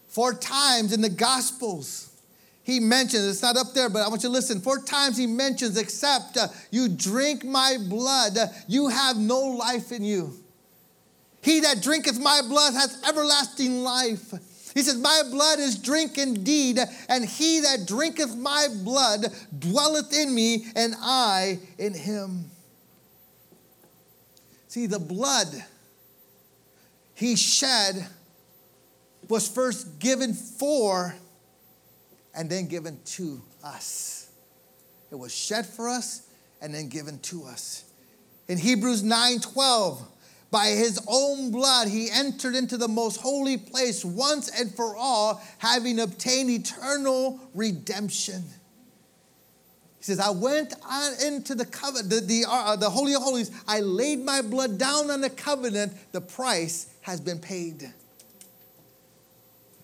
Four 0.08 0.34
times 0.34 0.92
in 0.92 1.00
the 1.00 1.08
Gospels, 1.08 2.10
he 2.62 2.78
mentions, 2.78 3.26
it's 3.26 3.42
not 3.42 3.56
up 3.56 3.72
there, 3.74 3.88
but 3.88 4.02
I 4.02 4.08
want 4.08 4.22
you 4.22 4.28
to 4.28 4.32
listen. 4.32 4.60
Four 4.60 4.80
times 4.80 5.16
he 5.16 5.26
mentions, 5.26 5.76
except 5.76 6.36
uh, 6.36 6.48
you 6.70 6.88
drink 6.88 7.44
my 7.44 7.76
blood, 7.88 8.36
uh, 8.36 8.46
you 8.68 8.88
have 8.88 9.16
no 9.16 9.40
life 9.40 9.92
in 9.92 10.04
you. 10.04 10.34
He 11.42 11.60
that 11.60 11.82
drinketh 11.82 12.20
my 12.20 12.42
blood 12.46 12.74
hath 12.74 13.08
everlasting 13.08 13.82
life. 13.82 14.34
He 14.74 14.82
says, 14.82 14.96
My 14.96 15.22
blood 15.30 15.58
is 15.58 15.78
drink 15.78 16.18
indeed, 16.18 16.78
and 17.08 17.24
he 17.24 17.60
that 17.60 17.86
drinketh 17.86 18.36
my 18.36 18.68
blood 18.84 19.26
dwelleth 19.58 20.12
in 20.12 20.34
me, 20.34 20.66
and 20.76 20.94
I 21.00 21.60
in 21.78 21.94
him. 21.94 22.50
See, 24.70 24.86
the 24.86 25.00
blood 25.00 25.48
he 27.14 27.34
shed 27.34 28.06
was 29.28 29.48
first 29.48 29.98
given 29.98 30.32
for 30.32 31.12
and 32.36 32.48
then 32.48 32.68
given 32.68 33.00
to 33.04 33.42
us. 33.64 34.30
It 35.10 35.16
was 35.16 35.34
shed 35.34 35.66
for 35.66 35.88
us 35.88 36.28
and 36.62 36.72
then 36.72 36.88
given 36.88 37.18
to 37.18 37.42
us. 37.46 37.82
In 38.46 38.58
Hebrews 38.58 39.02
9 39.02 39.40
12, 39.40 40.06
by 40.52 40.66
his 40.68 41.00
own 41.08 41.50
blood, 41.50 41.88
he 41.88 42.08
entered 42.08 42.54
into 42.54 42.76
the 42.76 42.86
most 42.86 43.20
holy 43.20 43.56
place 43.56 44.04
once 44.04 44.56
and 44.56 44.72
for 44.72 44.96
all, 44.96 45.42
having 45.58 45.98
obtained 45.98 46.48
eternal 46.48 47.40
redemption. 47.54 48.44
He 50.00 50.04
says, 50.04 50.18
I 50.18 50.30
went 50.30 50.72
into 51.22 51.54
the 51.54 51.66
covenant, 51.66 52.08
the, 52.08 52.20
the, 52.20 52.44
uh, 52.48 52.74
the 52.76 52.88
Holy 52.88 53.14
of 53.14 53.20
Holies. 53.20 53.50
I 53.68 53.80
laid 53.80 54.24
my 54.24 54.40
blood 54.40 54.78
down 54.78 55.10
on 55.10 55.20
the 55.20 55.28
covenant. 55.28 55.92
The 56.12 56.22
price 56.22 56.86
has 57.02 57.20
been 57.20 57.38
paid. 57.38 57.92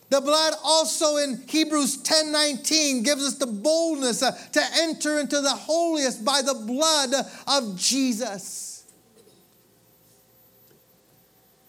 The 0.09 0.23
blood 0.23 0.55
also 0.65 1.19
in 1.19 1.43
Hebrews 1.47 1.99
10 1.99 2.33
19 2.33 3.03
gives 3.03 3.27
us 3.27 3.35
the 3.35 3.47
boldness 3.47 4.23
uh, 4.23 4.31
to 4.53 4.63
enter 4.77 5.19
into 5.19 5.43
the 5.43 5.51
holiest 5.51 6.25
by 6.25 6.41
the 6.41 6.55
blood 6.55 7.13
of 7.47 7.79
Jesus. 7.79 8.87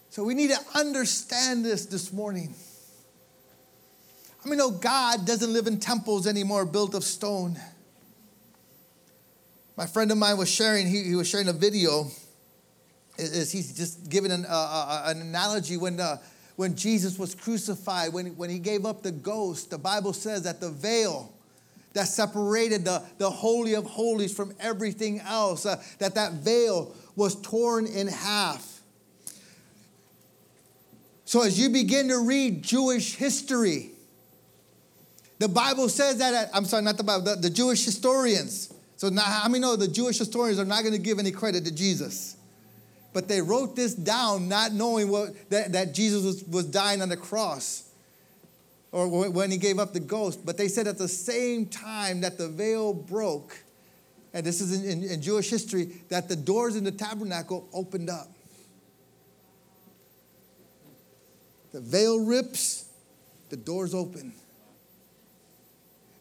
So 0.09 0.23
we 0.23 0.35
need 0.35 0.51
to 0.51 0.59
understand 0.73 1.65
this 1.65 1.85
this 1.87 2.13
morning. 2.13 2.55
I 4.45 4.47
mean, 4.47 4.59
no, 4.59 4.71
God 4.71 5.25
doesn't 5.25 5.51
live 5.51 5.67
in 5.67 5.81
temples 5.81 6.27
anymore 6.27 6.63
built 6.65 6.95
of 6.95 7.03
stone. 7.03 7.59
My 9.77 9.85
friend 9.85 10.11
of 10.11 10.17
mine 10.17 10.37
was 10.37 10.49
sharing, 10.49 10.87
he, 10.87 11.03
he 11.03 11.15
was 11.15 11.29
sharing 11.29 11.47
a 11.47 11.53
video. 11.53 12.07
Is 13.19 13.51
he's 13.51 13.75
just 13.77 14.09
giving 14.09 14.31
an, 14.31 14.45
uh, 14.45 14.49
uh, 14.49 15.03
an 15.05 15.21
analogy 15.21 15.77
when, 15.77 15.99
uh, 15.99 16.17
when 16.55 16.75
Jesus 16.75 17.17
was 17.17 17.35
crucified, 17.35 18.11
when, 18.11 18.35
when 18.37 18.49
he 18.49 18.57
gave 18.57 18.85
up 18.85 19.03
the 19.03 19.11
ghost, 19.11 19.69
the 19.69 19.77
Bible 19.77 20.13
says 20.13 20.43
that 20.43 20.59
the 20.59 20.71
veil 20.71 21.31
that 21.93 22.07
separated 22.07 22.85
the, 22.85 23.03
the 23.17 23.29
Holy 23.29 23.75
of 23.75 23.85
Holies 23.85 24.35
from 24.35 24.53
everything 24.59 25.19
else, 25.19 25.65
uh, 25.65 25.81
that 25.99 26.15
that 26.15 26.33
veil 26.33 26.95
was 27.15 27.39
torn 27.41 27.85
in 27.87 28.07
half. 28.07 28.81
So 31.25 31.43
as 31.43 31.59
you 31.59 31.69
begin 31.69 32.07
to 32.09 32.19
read 32.19 32.63
Jewish 32.63 33.15
history, 33.15 33.91
the 35.39 35.47
Bible 35.47 35.89
says 35.89 36.17
that, 36.17 36.49
I'm 36.53 36.65
sorry, 36.65 36.83
not 36.83 36.97
the 36.97 37.03
Bible, 37.03 37.25
the, 37.25 37.35
the 37.35 37.49
Jewish 37.49 37.83
historians, 37.83 38.73
so 38.97 39.09
now, 39.09 39.21
how 39.21 39.47
many 39.47 39.59
know 39.59 39.75
the 39.75 39.87
Jewish 39.87 40.17
historians 40.17 40.59
are 40.59 40.65
not 40.65 40.81
going 40.81 40.93
to 40.93 40.99
give 40.99 41.19
any 41.19 41.31
credit 41.31 41.63
to 41.65 41.71
Jesus? 41.73 42.35
But 43.13 43.27
they 43.27 43.41
wrote 43.41 43.75
this 43.75 43.93
down 43.93 44.49
not 44.49 44.73
knowing 44.73 45.09
what, 45.09 45.49
that, 45.51 45.71
that 45.73 45.93
Jesus 45.93 46.23
was, 46.23 46.43
was 46.45 46.65
dying 46.65 47.01
on 47.03 47.09
the 47.09 47.17
cross 47.17 47.83
or 48.91 49.29
when 49.29 49.51
he 49.51 49.57
gave 49.57 49.77
up 49.77 49.93
the 49.93 49.99
ghost. 49.99 50.43
But 50.43 50.57
they 50.57 50.67
said 50.67 50.87
at 50.87 50.97
the 50.97 51.07
same 51.07 51.67
time 51.67 52.21
that 52.21 52.39
the 52.39 52.47
veil 52.47 52.91
broke, 52.93 53.55
and 54.33 54.43
this 54.43 54.61
is 54.61 54.83
in, 54.83 55.03
in, 55.03 55.09
in 55.11 55.21
Jewish 55.21 55.49
history, 55.49 56.01
that 56.09 56.27
the 56.27 56.35
doors 56.35 56.75
in 56.75 56.83
the 56.83 56.91
tabernacle 56.91 57.67
opened 57.73 58.09
up. 58.09 58.29
The 61.71 61.81
veil 61.81 62.25
rips, 62.25 62.85
the 63.49 63.57
doors 63.57 63.93
open. 63.93 64.33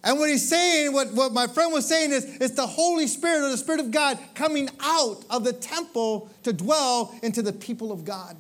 And 0.07 0.21
what 0.21 0.31
he's 0.31 0.49
saying, 0.49 0.93
what, 0.93 1.13
what 1.13 1.33
my 1.33 1.49
friend 1.49 1.73
was 1.73 1.87
saying 1.89 2.13
is, 2.13 2.25
it's 2.41 2.55
the 2.55 2.67
Holy 2.67 3.09
Spirit 3.09 3.45
or 3.45 3.51
the 3.51 3.57
Spirit 3.57 3.81
of 3.81 3.91
God 3.91 4.17
coming 4.37 4.71
out 4.81 5.25
of 5.29 5.43
the 5.43 5.53
temple 5.53 6.31
to 6.45 6.53
dwell 6.53 7.13
into 7.25 7.43
the 7.43 7.53
people 7.53 7.91
of 7.91 8.05
God. 8.05 8.37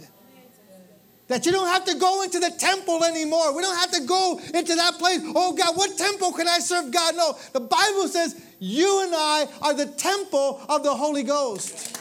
That 1.27 1.45
you 1.45 1.51
don't 1.51 1.67
have 1.67 1.85
to 1.87 1.97
go 1.97 2.23
into 2.23 2.39
the 2.39 2.53
temple 2.57 3.03
anymore. 3.03 3.53
We 3.53 3.63
don't 3.63 3.77
have 3.77 3.91
to 3.91 4.07
go 4.07 4.39
into 4.55 4.77
that 4.77 4.95
place. 4.95 5.19
Oh 5.35 5.55
God, 5.55 5.77
what 5.77 5.99
temple 5.99 6.33
can 6.35 6.47
I 6.47 6.61
serve 6.61 6.93
God? 6.93 7.17
No, 7.17 7.37
the 7.53 7.59
Bible 7.59 8.07
says 8.07 8.41
you 8.61 9.03
and 9.03 9.13
I 9.13 9.49
are 9.61 9.75
the 9.75 9.87
temple 9.87 10.61
of 10.69 10.85
the 10.85 10.95
Holy 10.95 11.25
Ghost. 11.25 11.97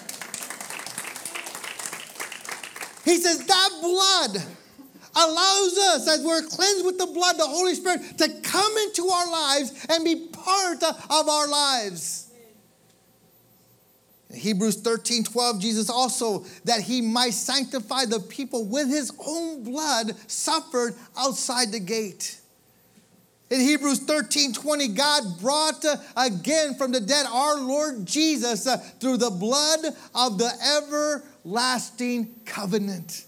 He 3.03 3.17
says 3.17 3.43
that 3.47 3.69
blood 3.81 4.43
allows 5.15 5.77
us, 5.77 6.07
as 6.07 6.23
we're 6.23 6.41
cleansed 6.41 6.85
with 6.85 6.97
the 6.97 7.07
blood, 7.07 7.37
the 7.37 7.45
Holy 7.45 7.73
Spirit, 7.73 8.17
to 8.17 8.29
come 8.41 8.77
into 8.79 9.07
our 9.07 9.31
lives 9.31 9.85
and 9.89 10.03
be 10.03 10.27
part 10.27 10.83
of 10.83 11.29
our 11.29 11.47
lives. 11.47 12.31
In 14.29 14.37
Hebrews 14.37 14.81
13 14.81 15.23
12, 15.23 15.61
Jesus 15.61 15.89
also, 15.89 16.45
that 16.65 16.81
he 16.81 17.01
might 17.01 17.33
sanctify 17.33 18.05
the 18.05 18.19
people 18.19 18.65
with 18.65 18.89
his 18.89 19.11
own 19.25 19.63
blood, 19.63 20.15
suffered 20.29 20.95
outside 21.17 21.71
the 21.71 21.79
gate. 21.79 22.39
In 23.49 23.59
Hebrews 23.59 23.99
13 23.99 24.53
20, 24.53 24.87
God 24.89 25.39
brought 25.39 25.85
again 26.17 26.73
from 26.73 26.91
the 26.91 26.99
dead 26.99 27.25
our 27.31 27.59
Lord 27.59 28.05
Jesus 28.05 28.67
through 28.99 29.17
the 29.17 29.29
blood 29.29 29.85
of 30.15 30.37
the 30.37 31.21
everlasting 31.45 32.41
covenant. 32.45 33.25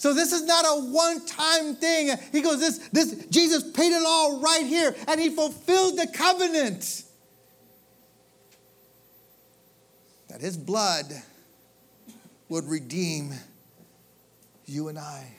So 0.00 0.14
this 0.14 0.32
is 0.32 0.44
not 0.44 0.64
a 0.64 0.80
one-time 0.80 1.76
thing. 1.76 2.16
He 2.32 2.40
goes, 2.40 2.58
this, 2.58 2.78
this, 2.88 3.26
Jesus 3.26 3.70
paid 3.70 3.92
it 3.92 4.02
all 4.06 4.40
right 4.40 4.64
here, 4.64 4.96
and 5.06 5.20
he 5.20 5.28
fulfilled 5.28 5.98
the 5.98 6.06
covenant. 6.06 7.04
That 10.28 10.40
his 10.40 10.56
blood 10.56 11.04
would 12.48 12.64
redeem 12.64 13.34
you 14.64 14.88
and 14.88 14.98
I. 14.98 15.34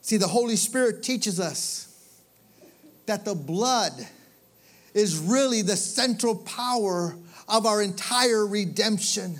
See, 0.00 0.16
the 0.16 0.28
Holy 0.28 0.56
Spirit 0.56 1.02
teaches 1.02 1.38
us 1.38 1.94
that 3.04 3.26
the 3.26 3.34
blood 3.34 3.92
is 4.94 5.18
really 5.18 5.60
the 5.60 5.76
central 5.76 6.36
power 6.36 7.14
of 7.50 7.66
our 7.66 7.82
entire 7.82 8.46
redemption 8.46 9.36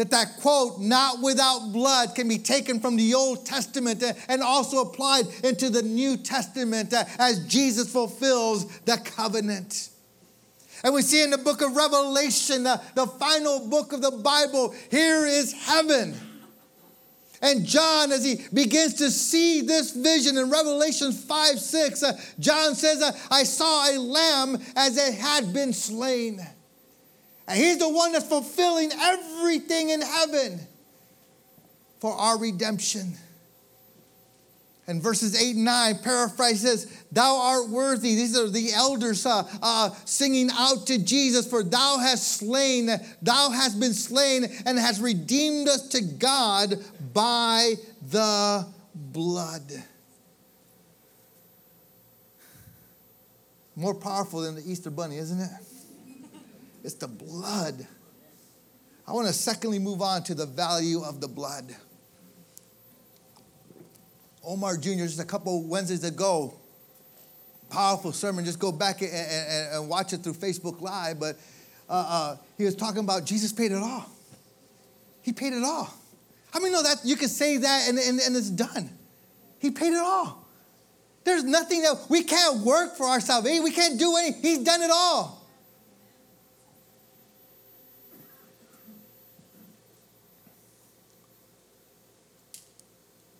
that 0.00 0.10
that 0.12 0.38
quote, 0.40 0.80
not 0.80 1.20
without 1.20 1.72
blood, 1.72 2.14
can 2.14 2.26
be 2.26 2.38
taken 2.38 2.80
from 2.80 2.96
the 2.96 3.12
Old 3.12 3.44
Testament 3.44 4.02
and 4.28 4.42
also 4.42 4.80
applied 4.80 5.26
into 5.44 5.68
the 5.68 5.82
New 5.82 6.16
Testament 6.16 6.94
as 7.18 7.46
Jesus 7.46 7.92
fulfills 7.92 8.64
the 8.80 8.96
covenant. 8.96 9.90
And 10.82 10.94
we 10.94 11.02
see 11.02 11.22
in 11.22 11.28
the 11.28 11.36
book 11.36 11.60
of 11.60 11.76
Revelation, 11.76 12.62
the, 12.62 12.80
the 12.94 13.06
final 13.06 13.68
book 13.68 13.92
of 13.92 14.00
the 14.00 14.10
Bible, 14.10 14.74
here 14.90 15.26
is 15.26 15.52
heaven. 15.52 16.14
And 17.42 17.66
John, 17.66 18.10
as 18.10 18.24
he 18.24 18.40
begins 18.54 18.94
to 18.94 19.10
see 19.10 19.60
this 19.60 19.92
vision 19.92 20.38
in 20.38 20.50
Revelation 20.50 21.12
5 21.12 21.58
6, 21.58 22.02
uh, 22.02 22.18
John 22.38 22.74
says, 22.74 23.02
uh, 23.02 23.12
I 23.30 23.44
saw 23.44 23.90
a 23.90 23.98
lamb 23.98 24.58
as 24.76 24.96
it 24.96 25.14
had 25.14 25.52
been 25.52 25.74
slain. 25.74 26.40
And 27.48 27.58
He's 27.58 27.78
the 27.78 27.88
one 27.88 28.12
that's 28.12 28.26
fulfilling 28.26 28.90
everything 28.92 29.90
in 29.90 30.00
heaven 30.00 30.60
for 32.00 32.12
our 32.12 32.38
redemption. 32.38 33.14
And 34.86 35.00
verses 35.00 35.40
8 35.40 35.54
and 35.54 35.64
9, 35.64 35.98
paraphrase 35.98 36.62
says, 36.62 37.04
Thou 37.12 37.36
art 37.36 37.68
worthy. 37.68 38.16
These 38.16 38.36
are 38.36 38.48
the 38.48 38.72
elders 38.72 39.24
uh, 39.24 39.48
uh, 39.62 39.90
singing 40.04 40.50
out 40.52 40.88
to 40.88 40.98
Jesus, 40.98 41.48
for 41.48 41.62
thou 41.62 41.98
hast 41.98 42.38
slain, 42.38 42.90
thou 43.22 43.50
hast 43.50 43.78
been 43.78 43.94
slain, 43.94 44.46
and 44.66 44.76
hast 44.76 45.00
redeemed 45.00 45.68
us 45.68 45.86
to 45.90 46.00
God 46.00 46.74
by 47.12 47.74
the 48.10 48.66
blood. 48.94 49.62
More 53.76 53.94
powerful 53.94 54.40
than 54.40 54.56
the 54.56 54.68
Easter 54.68 54.90
bunny, 54.90 55.18
isn't 55.18 55.38
it? 55.38 55.50
It's 56.82 56.94
the 56.94 57.08
blood. 57.08 57.86
I 59.06 59.12
want 59.12 59.26
to 59.26 59.32
secondly 59.32 59.78
move 59.78 60.02
on 60.02 60.22
to 60.24 60.34
the 60.34 60.46
value 60.46 61.02
of 61.02 61.20
the 61.20 61.28
blood. 61.28 61.74
Omar 64.44 64.76
Jr., 64.76 65.04
just 65.04 65.20
a 65.20 65.24
couple 65.24 65.62
Wednesdays 65.64 66.04
ago, 66.04 66.54
powerful 67.68 68.12
sermon. 68.12 68.44
Just 68.44 68.58
go 68.58 68.72
back 68.72 69.02
and, 69.02 69.10
and, 69.12 69.74
and 69.74 69.88
watch 69.88 70.12
it 70.12 70.18
through 70.18 70.34
Facebook 70.34 70.80
Live. 70.80 71.20
But 71.20 71.36
uh, 71.88 71.92
uh, 71.92 72.36
he 72.56 72.64
was 72.64 72.74
talking 72.74 73.00
about 73.00 73.24
Jesus 73.24 73.52
paid 73.52 73.72
it 73.72 73.78
all. 73.78 74.06
He 75.22 75.32
paid 75.32 75.52
it 75.52 75.62
all. 75.62 75.92
How 76.52 76.60
many 76.60 76.72
know 76.72 76.82
that 76.82 77.00
you 77.04 77.16
can 77.16 77.28
say 77.28 77.58
that 77.58 77.88
and, 77.88 77.98
and, 77.98 78.20
and 78.20 78.36
it's 78.36 78.50
done? 78.50 78.90
He 79.58 79.70
paid 79.70 79.92
it 79.92 80.00
all. 80.00 80.46
There's 81.24 81.44
nothing 81.44 81.82
that 81.82 82.06
we 82.08 82.22
can't 82.22 82.60
work 82.64 82.96
for 82.96 83.06
our 83.06 83.20
salvation. 83.20 83.62
We 83.62 83.72
can't 83.72 83.98
do 83.98 84.16
anything. 84.16 84.42
He's 84.42 84.58
done 84.58 84.82
it 84.82 84.90
all. 84.90 85.39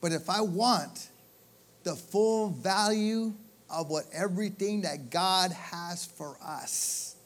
But 0.00 0.12
if 0.12 0.30
I 0.30 0.40
want 0.40 1.08
the 1.82 1.94
full 1.94 2.50
value 2.50 3.34
of 3.68 3.88
what 3.88 4.04
everything 4.12 4.82
that 4.82 5.10
God 5.10 5.52
has 5.52 6.06
for 6.06 6.36
us, 6.42 7.16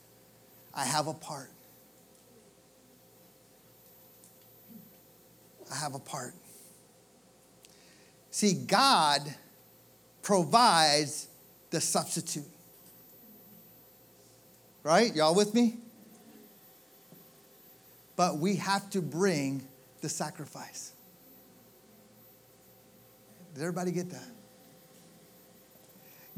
I 0.74 0.84
have 0.84 1.06
a 1.06 1.14
part. 1.14 1.50
I 5.72 5.76
have 5.76 5.94
a 5.94 5.98
part. 5.98 6.34
See, 8.30 8.54
God 8.54 9.22
provides 10.22 11.28
the 11.70 11.80
substitute. 11.80 12.44
Right? 14.82 15.14
Y'all 15.14 15.34
with 15.34 15.54
me? 15.54 15.78
but 18.16 18.38
we 18.38 18.56
have 18.56 18.88
to 18.90 19.02
bring 19.02 19.66
the 20.00 20.08
sacrifice. 20.08 20.92
Did 23.54 23.62
everybody 23.62 23.92
get 23.92 24.10
that? 24.10 24.28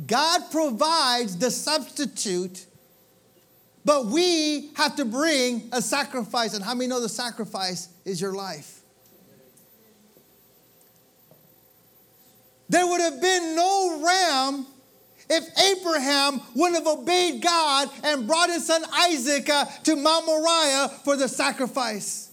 God 0.06 0.42
provides 0.50 1.38
the 1.38 1.50
substitute, 1.50 2.66
but 3.84 4.06
we 4.06 4.70
have 4.74 4.96
to 4.96 5.06
bring 5.06 5.70
a 5.72 5.80
sacrifice. 5.80 6.52
And 6.54 6.62
how 6.62 6.74
many 6.74 6.88
know 6.88 7.00
the 7.00 7.08
sacrifice 7.08 7.88
is 8.04 8.20
your 8.20 8.34
life? 8.34 8.80
There 12.68 12.86
would 12.86 13.00
have 13.00 13.20
been 13.22 13.54
no 13.56 14.02
ram 14.04 14.66
if 15.30 15.58
Abraham 15.58 16.40
wouldn't 16.54 16.84
have 16.84 16.98
obeyed 16.98 17.42
God 17.42 17.88
and 18.04 18.26
brought 18.26 18.50
his 18.50 18.66
son 18.66 18.84
Isaac 18.92 19.48
uh, 19.48 19.64
to 19.84 19.96
Mount 19.96 20.26
Moriah 20.26 20.88
for 21.04 21.16
the 21.16 21.28
sacrifice. 21.28 22.25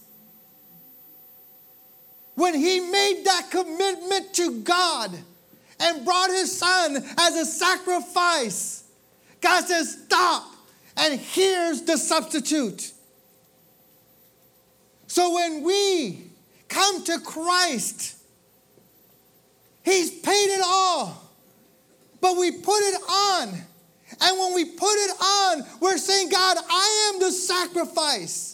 When 2.34 2.54
he 2.54 2.80
made 2.80 3.22
that 3.24 3.48
commitment 3.50 4.34
to 4.34 4.60
God 4.60 5.10
and 5.80 6.04
brought 6.04 6.30
his 6.30 6.56
son 6.56 6.96
as 7.18 7.36
a 7.36 7.44
sacrifice, 7.44 8.84
God 9.40 9.64
says, 9.64 10.02
Stop, 10.04 10.52
and 10.96 11.18
here's 11.18 11.82
the 11.82 11.96
substitute. 11.96 12.92
So 15.06 15.34
when 15.34 15.62
we 15.62 16.24
come 16.68 17.04
to 17.04 17.20
Christ, 17.20 18.16
He's 19.82 20.10
paid 20.10 20.46
it 20.46 20.62
all 20.64 21.24
but 22.24 22.38
we 22.38 22.50
put 22.52 22.80
it 22.80 22.94
on. 23.06 23.48
And 24.22 24.38
when 24.38 24.54
we 24.54 24.64
put 24.64 24.94
it 24.94 25.10
on, 25.20 25.62
we're 25.78 25.98
saying, 25.98 26.30
God, 26.30 26.56
I 26.70 27.12
am 27.12 27.20
the 27.20 27.30
sacrifice. 27.30 28.53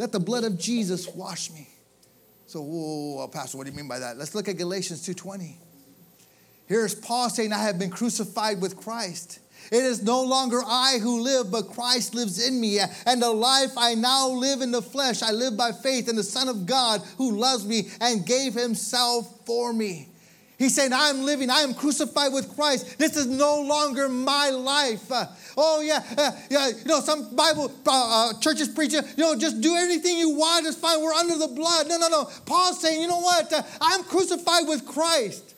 Let 0.00 0.12
the 0.12 0.18
blood 0.18 0.44
of 0.44 0.58
Jesus 0.58 1.06
wash 1.08 1.50
me. 1.50 1.68
So, 2.46 2.62
whoa, 2.62 3.28
Pastor, 3.28 3.58
what 3.58 3.66
do 3.66 3.70
you 3.70 3.76
mean 3.76 3.86
by 3.86 3.98
that? 3.98 4.16
Let's 4.16 4.34
look 4.34 4.48
at 4.48 4.56
Galatians 4.56 5.06
2.20. 5.06 5.56
Here's 6.64 6.94
Paul 6.94 7.28
saying, 7.28 7.52
I 7.52 7.58
have 7.64 7.78
been 7.78 7.90
crucified 7.90 8.62
with 8.62 8.78
Christ. 8.78 9.40
It 9.70 9.84
is 9.84 10.02
no 10.02 10.22
longer 10.24 10.62
I 10.66 11.00
who 11.02 11.20
live, 11.20 11.50
but 11.50 11.68
Christ 11.68 12.14
lives 12.14 12.42
in 12.42 12.58
me. 12.58 12.80
And 13.04 13.20
the 13.20 13.30
life 13.30 13.72
I 13.76 13.94
now 13.94 14.28
live 14.28 14.62
in 14.62 14.70
the 14.70 14.80
flesh, 14.80 15.22
I 15.22 15.32
live 15.32 15.58
by 15.58 15.70
faith 15.70 16.08
in 16.08 16.16
the 16.16 16.22
Son 16.22 16.48
of 16.48 16.64
God 16.64 17.02
who 17.18 17.36
loves 17.36 17.66
me 17.66 17.90
and 18.00 18.24
gave 18.24 18.54
himself 18.54 19.44
for 19.44 19.70
me. 19.70 20.08
He's 20.60 20.74
saying, 20.74 20.92
I'm 20.92 21.22
living, 21.22 21.48
I 21.48 21.60
am 21.60 21.72
crucified 21.72 22.34
with 22.34 22.54
Christ. 22.54 22.98
This 22.98 23.16
is 23.16 23.24
no 23.24 23.62
longer 23.62 24.10
my 24.10 24.50
life. 24.50 25.10
Uh, 25.10 25.24
oh, 25.56 25.80
yeah, 25.80 26.04
uh, 26.18 26.32
yeah. 26.50 26.68
You 26.68 26.84
know, 26.84 27.00
some 27.00 27.34
Bible 27.34 27.72
uh, 27.86 27.90
uh 28.30 28.38
churches 28.40 28.68
preach, 28.68 28.92
you 28.92 29.00
know, 29.16 29.34
just 29.34 29.62
do 29.62 29.74
anything 29.74 30.18
you 30.18 30.36
want, 30.36 30.66
it's 30.66 30.76
fine. 30.76 31.00
We're 31.00 31.14
under 31.14 31.38
the 31.38 31.48
blood. 31.48 31.88
No, 31.88 31.96
no, 31.96 32.08
no. 32.08 32.24
Paul's 32.44 32.78
saying, 32.78 33.00
you 33.00 33.08
know 33.08 33.20
what? 33.20 33.50
Uh, 33.50 33.62
I'm 33.80 34.04
crucified 34.04 34.68
with 34.68 34.84
Christ. 34.84 35.54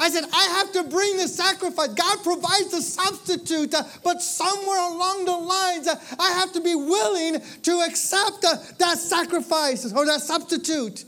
I 0.00 0.10
said, 0.10 0.24
I 0.34 0.42
have 0.58 0.72
to 0.72 0.82
bring 0.90 1.16
the 1.18 1.28
sacrifice. 1.28 1.94
God 1.94 2.24
provides 2.24 2.72
the 2.72 2.82
substitute, 2.82 3.72
uh, 3.76 3.84
but 4.02 4.20
somewhere 4.20 4.90
along 4.90 5.24
the 5.24 5.36
lines, 5.36 5.86
I 6.18 6.32
have 6.32 6.52
to 6.54 6.60
be 6.60 6.74
willing 6.74 7.40
to 7.62 7.80
accept 7.86 8.42
that 8.42 8.98
sacrifice 8.98 9.92
or 9.92 10.04
that 10.06 10.20
substitute. 10.20 11.04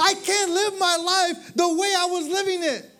I 0.00 0.14
can't 0.14 0.50
live 0.50 0.78
my 0.78 0.96
life 0.96 1.54
the 1.54 1.68
way 1.68 1.92
I 1.96 2.06
was 2.06 2.26
living 2.26 2.62
it. 2.62 2.90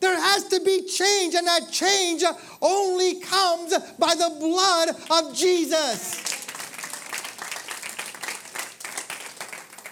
There 0.00 0.20
has 0.20 0.48
to 0.48 0.60
be 0.60 0.82
change, 0.82 1.36
and 1.36 1.46
that 1.46 1.70
change 1.70 2.24
only 2.60 3.20
comes 3.20 3.72
by 4.00 4.16
the 4.16 4.36
blood 4.40 4.88
of 5.10 5.32
Jesus. 5.32 6.20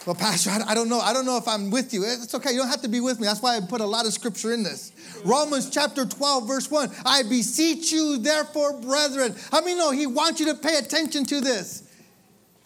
Well, 0.05 0.17
Pastor, 0.17 0.51
I 0.51 0.75
don't 0.75 0.89
know. 0.89 0.99
I 0.99 1.13
don't 1.13 1.27
know 1.27 1.37
if 1.37 1.47
I'm 1.47 1.71
with 1.71 1.95
you. 1.95 2.03
It's 2.05 2.35
okay. 2.35 2.51
You 2.51 2.59
don't 2.59 2.69
have 2.69 2.83
to 2.83 2.89
be 2.89 3.01
with 3.01 3.21
me. 3.21 3.27
That's 3.29 3.41
why 3.41 3.57
I 3.57 3.61
put 3.61 3.81
a 3.81 3.87
lot 3.87 4.05
of 4.05 4.13
scripture 4.13 4.53
in 4.53 4.65
this. 4.65 4.91
Romans 5.25 5.71
chapter 5.71 6.05
12, 6.05 6.49
verse 6.49 6.69
1. 6.69 6.91
I 7.07 7.23
beseech 7.23 7.93
you, 7.93 8.19
therefore, 8.19 8.81
brethren. 8.81 9.37
I 9.53 9.61
mean, 9.61 9.79
no, 9.79 9.93
he 9.93 10.07
wants 10.09 10.41
you 10.41 10.47
to 10.47 10.55
pay 10.55 10.79
attention 10.79 11.25
to 11.27 11.41
this. 11.41 11.85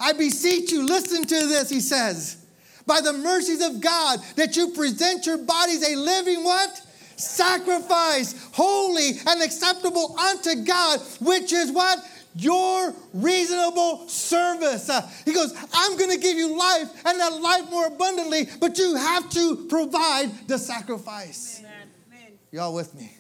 I 0.01 0.15
beseech 0.15 0.73
you, 0.73 0.87
listen 0.87 1.25
to 1.25 1.35
this, 1.47 1.69
he 1.69 1.81
says 1.81 2.44
by 2.87 3.01
the 3.01 3.13
mercies 3.13 3.65
of 3.65 3.81
God 3.81 4.21
that 4.37 4.57
you 4.57 4.71
present 4.71 5.27
your 5.27 5.39
bodies 5.39 5.83
a 5.89 5.97
living 5.97 6.45
what? 6.45 6.81
Sacrifice, 7.17 8.49
holy 8.53 9.11
and 9.27 9.43
acceptable 9.43 10.19
unto 10.19 10.65
God, 10.65 11.01
which 11.21 11.53
is 11.53 11.71
what? 11.71 11.99
Your 12.37 12.93
reasonable 13.13 14.09
service. 14.09 14.91
Uh, 14.91 15.09
he 15.25 15.33
goes, 15.33 15.55
I'm 15.73 15.97
going 15.97 16.11
to 16.11 16.19
give 16.19 16.37
you 16.37 16.59
life 16.59 16.91
and 17.07 17.21
that 17.21 17.41
life 17.41 17.71
more 17.71 17.87
abundantly, 17.87 18.49
but 18.59 18.77
you 18.79 18.97
have 18.97 19.31
to 19.31 19.67
provide 19.69 20.49
the 20.49 20.59
sacrifice. 20.59 21.61
Amen. 21.61 22.33
Y'all 22.51 22.75
with 22.75 22.95
me? 22.95 23.13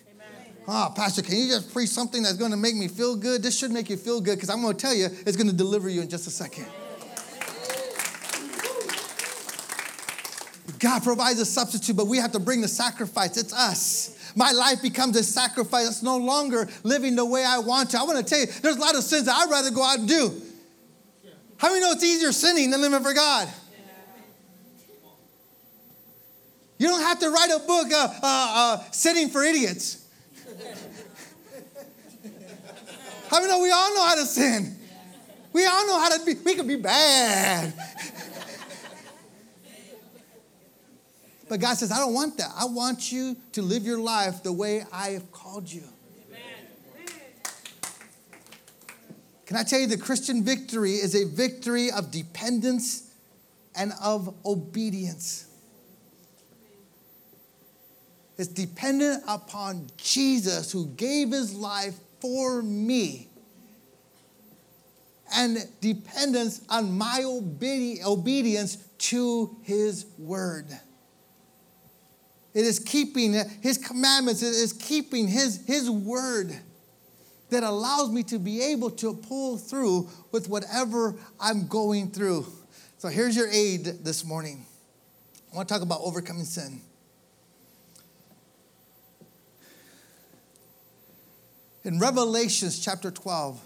Ah, 0.66 0.88
oh, 0.90 0.94
Pastor, 0.94 1.20
can 1.20 1.36
you 1.36 1.48
just 1.48 1.72
preach 1.72 1.90
something 1.90 2.22
that's 2.22 2.38
going 2.38 2.50
to 2.50 2.56
make 2.56 2.74
me 2.74 2.88
feel 2.88 3.16
good? 3.16 3.42
This 3.42 3.58
should 3.58 3.70
make 3.70 3.90
you 3.90 3.98
feel 3.98 4.20
good 4.20 4.36
because 4.36 4.48
I'm 4.48 4.62
going 4.62 4.74
to 4.74 4.80
tell 4.80 4.94
you 4.94 5.06
it's 5.26 5.36
going 5.36 5.50
to 5.50 5.56
deliver 5.56 5.90
you 5.90 6.00
in 6.00 6.08
just 6.08 6.26
a 6.26 6.30
second. 6.30 6.66
God 10.84 11.02
provides 11.02 11.40
a 11.40 11.46
substitute, 11.46 11.96
but 11.96 12.08
we 12.08 12.18
have 12.18 12.32
to 12.32 12.38
bring 12.38 12.60
the 12.60 12.68
sacrifice. 12.68 13.38
It's 13.38 13.54
us. 13.54 14.32
My 14.36 14.52
life 14.52 14.82
becomes 14.82 15.16
a 15.16 15.24
sacrifice. 15.24 15.88
It's 15.88 16.02
no 16.02 16.18
longer 16.18 16.68
living 16.82 17.16
the 17.16 17.24
way 17.24 17.42
I 17.42 17.58
want 17.58 17.92
to. 17.92 17.98
I 17.98 18.02
want 18.02 18.18
to 18.18 18.22
tell 18.22 18.38
you, 18.38 18.46
there's 18.60 18.76
a 18.76 18.80
lot 18.80 18.94
of 18.94 19.02
sins 19.02 19.24
that 19.24 19.34
I'd 19.34 19.50
rather 19.50 19.70
go 19.70 19.82
out 19.82 20.00
and 20.00 20.06
do. 20.06 20.42
How 21.56 21.68
many 21.68 21.80
know 21.80 21.92
it's 21.92 22.04
easier 22.04 22.32
sinning 22.32 22.70
than 22.70 22.82
living 22.82 23.02
for 23.02 23.14
God? 23.14 23.48
You 26.76 26.88
don't 26.88 27.00
have 27.00 27.18
to 27.20 27.30
write 27.30 27.50
a 27.50 27.60
book, 27.60 27.90
uh, 27.90 28.08
uh, 28.22 28.78
uh, 28.82 28.90
Sinning 28.90 29.30
for 29.30 29.42
Idiots. 29.42 30.06
How 33.30 33.38
many 33.40 33.48
know 33.50 33.60
we 33.60 33.70
all 33.70 33.94
know 33.94 34.04
how 34.04 34.16
to 34.16 34.26
sin? 34.26 34.76
We 35.54 35.64
all 35.64 35.86
know 35.86 35.98
how 35.98 36.18
to 36.18 36.26
be, 36.26 36.34
we 36.44 36.54
can 36.54 36.66
be 36.66 36.76
bad. 36.76 37.72
But 41.54 41.60
God 41.60 41.74
says, 41.76 41.92
I 41.92 41.98
don't 41.98 42.14
want 42.14 42.36
that. 42.38 42.50
I 42.58 42.64
want 42.64 43.12
you 43.12 43.36
to 43.52 43.62
live 43.62 43.84
your 43.84 44.00
life 44.00 44.42
the 44.42 44.52
way 44.52 44.82
I 44.92 45.10
have 45.10 45.30
called 45.30 45.70
you. 45.70 45.84
Amen. 46.26 46.42
Can 49.46 49.56
I 49.56 49.62
tell 49.62 49.78
you 49.78 49.86
the 49.86 49.96
Christian 49.96 50.42
victory 50.42 50.94
is 50.94 51.14
a 51.14 51.24
victory 51.28 51.92
of 51.92 52.10
dependence 52.10 53.08
and 53.76 53.92
of 54.02 54.34
obedience? 54.44 55.46
It's 58.36 58.48
dependent 58.48 59.22
upon 59.28 59.86
Jesus 59.96 60.72
who 60.72 60.88
gave 60.88 61.30
his 61.30 61.54
life 61.54 61.94
for 62.18 62.62
me 62.62 63.28
and 65.32 65.58
dependence 65.80 66.62
on 66.68 66.98
my 66.98 67.22
obedience 67.24 68.76
to 68.98 69.56
his 69.62 70.06
word. 70.18 70.66
It 72.54 72.64
is 72.64 72.78
keeping 72.78 73.34
his 73.60 73.78
commandments, 73.78 74.42
it 74.42 74.54
is 74.54 74.72
keeping 74.72 75.26
his, 75.26 75.66
his 75.66 75.90
word 75.90 76.56
that 77.50 77.64
allows 77.64 78.10
me 78.10 78.22
to 78.24 78.38
be 78.38 78.62
able 78.62 78.90
to 78.90 79.14
pull 79.14 79.58
through 79.58 80.08
with 80.32 80.48
whatever 80.48 81.14
I'm 81.40 81.66
going 81.66 82.10
through. 82.10 82.46
So 82.98 83.08
here's 83.08 83.36
your 83.36 83.48
aid 83.48 83.84
this 84.04 84.24
morning. 84.24 84.64
I 85.52 85.56
want 85.56 85.68
to 85.68 85.74
talk 85.74 85.82
about 85.82 86.00
overcoming 86.02 86.44
sin. 86.44 86.80
In 91.84 91.98
Revelations 91.98 92.82
chapter 92.82 93.10
12, 93.10 93.60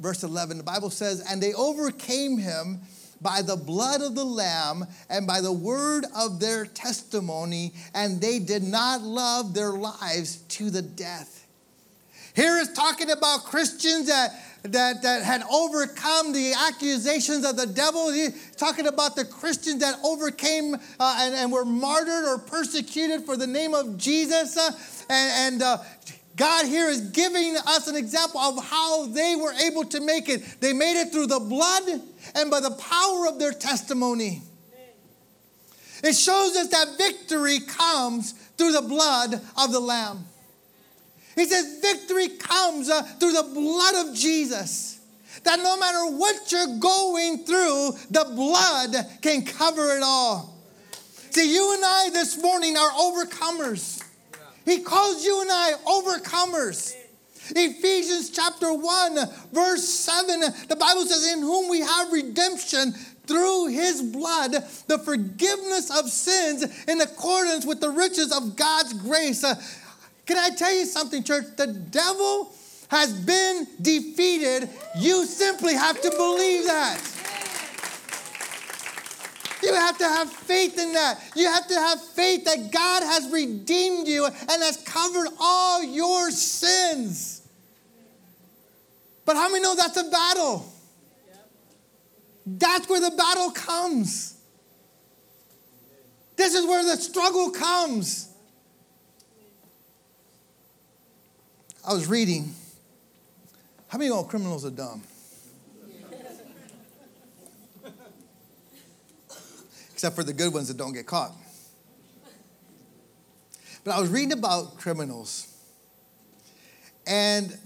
verse 0.00 0.24
11, 0.24 0.56
the 0.58 0.64
Bible 0.64 0.90
says, 0.90 1.24
And 1.30 1.40
they 1.40 1.54
overcame 1.54 2.38
him 2.38 2.80
by 3.20 3.42
the 3.42 3.56
blood 3.56 4.00
of 4.00 4.14
the 4.14 4.24
Lamb 4.24 4.84
and 5.08 5.26
by 5.26 5.40
the 5.40 5.52
word 5.52 6.06
of 6.16 6.40
their 6.40 6.64
testimony, 6.64 7.72
and 7.94 8.20
they 8.20 8.38
did 8.38 8.62
not 8.62 9.02
love 9.02 9.54
their 9.54 9.72
lives 9.72 10.38
to 10.48 10.70
the 10.70 10.82
death. 10.82 11.46
Here 12.34 12.58
is 12.58 12.72
talking 12.72 13.10
about 13.10 13.44
Christians 13.44 14.06
that, 14.06 14.30
that, 14.62 15.02
that 15.02 15.22
had 15.24 15.42
overcome 15.50 16.32
the 16.32 16.54
accusations 16.68 17.44
of 17.44 17.56
the 17.56 17.66
devil. 17.66 18.10
He's 18.12 18.54
talking 18.56 18.86
about 18.86 19.16
the 19.16 19.24
Christians 19.24 19.80
that 19.80 19.98
overcame 20.04 20.74
uh, 20.74 21.16
and, 21.20 21.34
and 21.34 21.52
were 21.52 21.64
martyred 21.64 22.24
or 22.24 22.38
persecuted 22.38 23.26
for 23.26 23.36
the 23.36 23.46
name 23.46 23.74
of 23.74 23.98
Jesus. 23.98 24.56
Uh, 24.56 24.70
and, 25.10 25.54
and 25.54 25.62
uh, 25.62 25.78
God 26.36 26.66
here 26.66 26.88
is 26.88 27.00
giving 27.10 27.56
us 27.66 27.88
an 27.88 27.96
example 27.96 28.40
of 28.40 28.64
how 28.64 29.06
they 29.06 29.36
were 29.36 29.52
able 29.64 29.84
to 29.86 30.00
make 30.00 30.28
it. 30.28 30.60
They 30.60 30.72
made 30.72 31.00
it 31.00 31.12
through 31.12 31.26
the 31.26 31.40
blood 31.40 32.00
and 32.34 32.50
by 32.50 32.60
the 32.60 32.70
power 32.70 33.28
of 33.28 33.38
their 33.38 33.52
testimony. 33.52 34.42
It 36.02 36.14
shows 36.14 36.56
us 36.56 36.68
that 36.68 36.96
victory 36.96 37.60
comes 37.60 38.32
through 38.56 38.72
the 38.72 38.82
blood 38.82 39.34
of 39.58 39.72
the 39.72 39.80
Lamb. 39.80 40.24
He 41.34 41.44
says 41.44 41.78
victory 41.80 42.28
comes 42.28 42.88
uh, 42.88 43.02
through 43.02 43.32
the 43.32 43.50
blood 43.54 44.06
of 44.06 44.14
Jesus. 44.14 45.00
That 45.44 45.58
no 45.60 45.78
matter 45.78 46.16
what 46.16 46.50
you're 46.50 46.78
going 46.78 47.44
through, 47.44 47.92
the 48.10 48.24
blood 48.34 48.94
can 49.22 49.44
cover 49.44 49.96
it 49.96 50.02
all. 50.02 50.56
See, 51.30 51.54
you 51.54 51.74
and 51.74 51.84
I 51.84 52.10
this 52.10 52.42
morning 52.42 52.76
are 52.76 52.90
overcomers. 52.90 54.02
He 54.64 54.80
calls 54.80 55.24
you 55.24 55.40
and 55.40 55.50
I 55.52 55.72
overcomers. 55.86 56.94
Ephesians 57.56 58.30
chapter 58.30 58.72
1, 58.72 59.18
verse 59.52 59.88
7, 59.88 60.40
the 60.68 60.76
Bible 60.76 61.04
says, 61.04 61.32
In 61.32 61.40
whom 61.40 61.68
we 61.68 61.80
have 61.80 62.12
redemption 62.12 62.92
through 63.26 63.68
his 63.68 64.02
blood, 64.02 64.52
the 64.86 64.98
forgiveness 64.98 65.90
of 65.96 66.10
sins 66.10 66.64
in 66.88 67.00
accordance 67.00 67.64
with 67.64 67.80
the 67.80 67.90
riches 67.90 68.32
of 68.32 68.56
God's 68.56 68.92
grace. 68.92 69.44
Uh, 69.44 69.54
can 70.26 70.36
I 70.36 70.50
tell 70.50 70.72
you 70.72 70.84
something, 70.84 71.22
church? 71.22 71.44
The 71.56 71.68
devil 71.68 72.52
has 72.88 73.12
been 73.12 73.66
defeated. 73.80 74.68
You 74.98 75.24
simply 75.26 75.74
have 75.74 76.00
to 76.02 76.10
believe 76.10 76.66
that. 76.66 77.00
You 79.62 79.74
have 79.74 79.98
to 79.98 80.04
have 80.04 80.32
faith 80.32 80.78
in 80.78 80.92
that. 80.94 81.20
You 81.36 81.46
have 81.46 81.68
to 81.68 81.74
have 81.74 82.02
faith 82.02 82.44
that 82.46 82.72
God 82.72 83.02
has 83.02 83.30
redeemed 83.30 84.08
you 84.08 84.24
and 84.24 84.62
has 84.62 84.78
covered 84.78 85.28
all 85.38 85.82
your 85.82 86.30
sins. 86.30 87.39
But 89.30 89.36
how 89.36 89.48
many 89.48 89.62
know 89.62 89.76
that's 89.76 89.96
a 89.96 90.10
battle? 90.10 90.66
That's 92.44 92.88
where 92.88 93.00
the 93.00 93.12
battle 93.16 93.52
comes. 93.52 94.36
This 96.34 96.52
is 96.54 96.66
where 96.66 96.82
the 96.82 97.00
struggle 97.00 97.52
comes. 97.52 98.28
I 101.86 101.92
was 101.92 102.08
reading. 102.08 102.52
How 103.86 103.98
many 103.98 104.10
know 104.10 104.24
criminals 104.24 104.66
are 104.66 104.70
dumb? 104.70 105.00
Except 109.92 110.16
for 110.16 110.24
the 110.24 110.32
good 110.32 110.52
ones 110.52 110.66
that 110.66 110.76
don't 110.76 110.92
get 110.92 111.06
caught. 111.06 111.30
But 113.84 113.92
I 113.92 114.00
was 114.00 114.10
reading 114.10 114.32
about 114.32 114.76
criminals. 114.76 115.46
And 117.06 117.56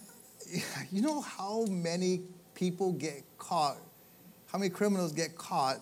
you 0.92 1.02
know 1.02 1.20
how 1.20 1.64
many 1.68 2.22
people 2.54 2.92
get 2.92 3.22
caught 3.38 3.78
how 4.54 4.58
many 4.58 4.70
criminals 4.70 5.10
get 5.10 5.36
caught 5.36 5.78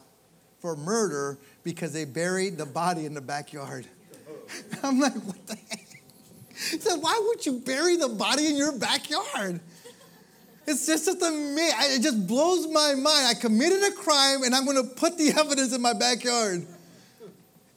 for 0.60 0.74
murder 0.76 1.36
because 1.62 1.92
they 1.92 2.06
buried 2.06 2.56
the 2.56 2.64
body 2.64 3.04
in 3.04 3.12
the 3.12 3.20
backyard? 3.20 3.86
I'm 4.82 4.98
like, 4.98 5.12
what 5.12 5.46
the 5.46 5.56
heck? 5.68 6.02
He 6.48 6.78
said, 6.78 6.96
why 6.96 7.20
would 7.22 7.44
you 7.44 7.60
bury 7.60 7.98
the 7.98 8.08
body 8.08 8.46
in 8.46 8.56
your 8.56 8.72
backyard? 8.72 9.60
It's 10.66 10.86
just, 10.86 11.06
amazing. 11.06 11.76
It 11.80 12.00
just 12.00 12.26
blows 12.26 12.66
my 12.66 12.94
mind. 12.94 13.26
I 13.26 13.34
committed 13.38 13.82
a 13.82 13.92
crime 13.92 14.42
and 14.42 14.54
I'm 14.54 14.64
going 14.64 14.82
to 14.82 14.94
put 14.94 15.18
the 15.18 15.32
evidence 15.38 15.74
in 15.74 15.82
my 15.82 15.92
backyard. 15.92 16.66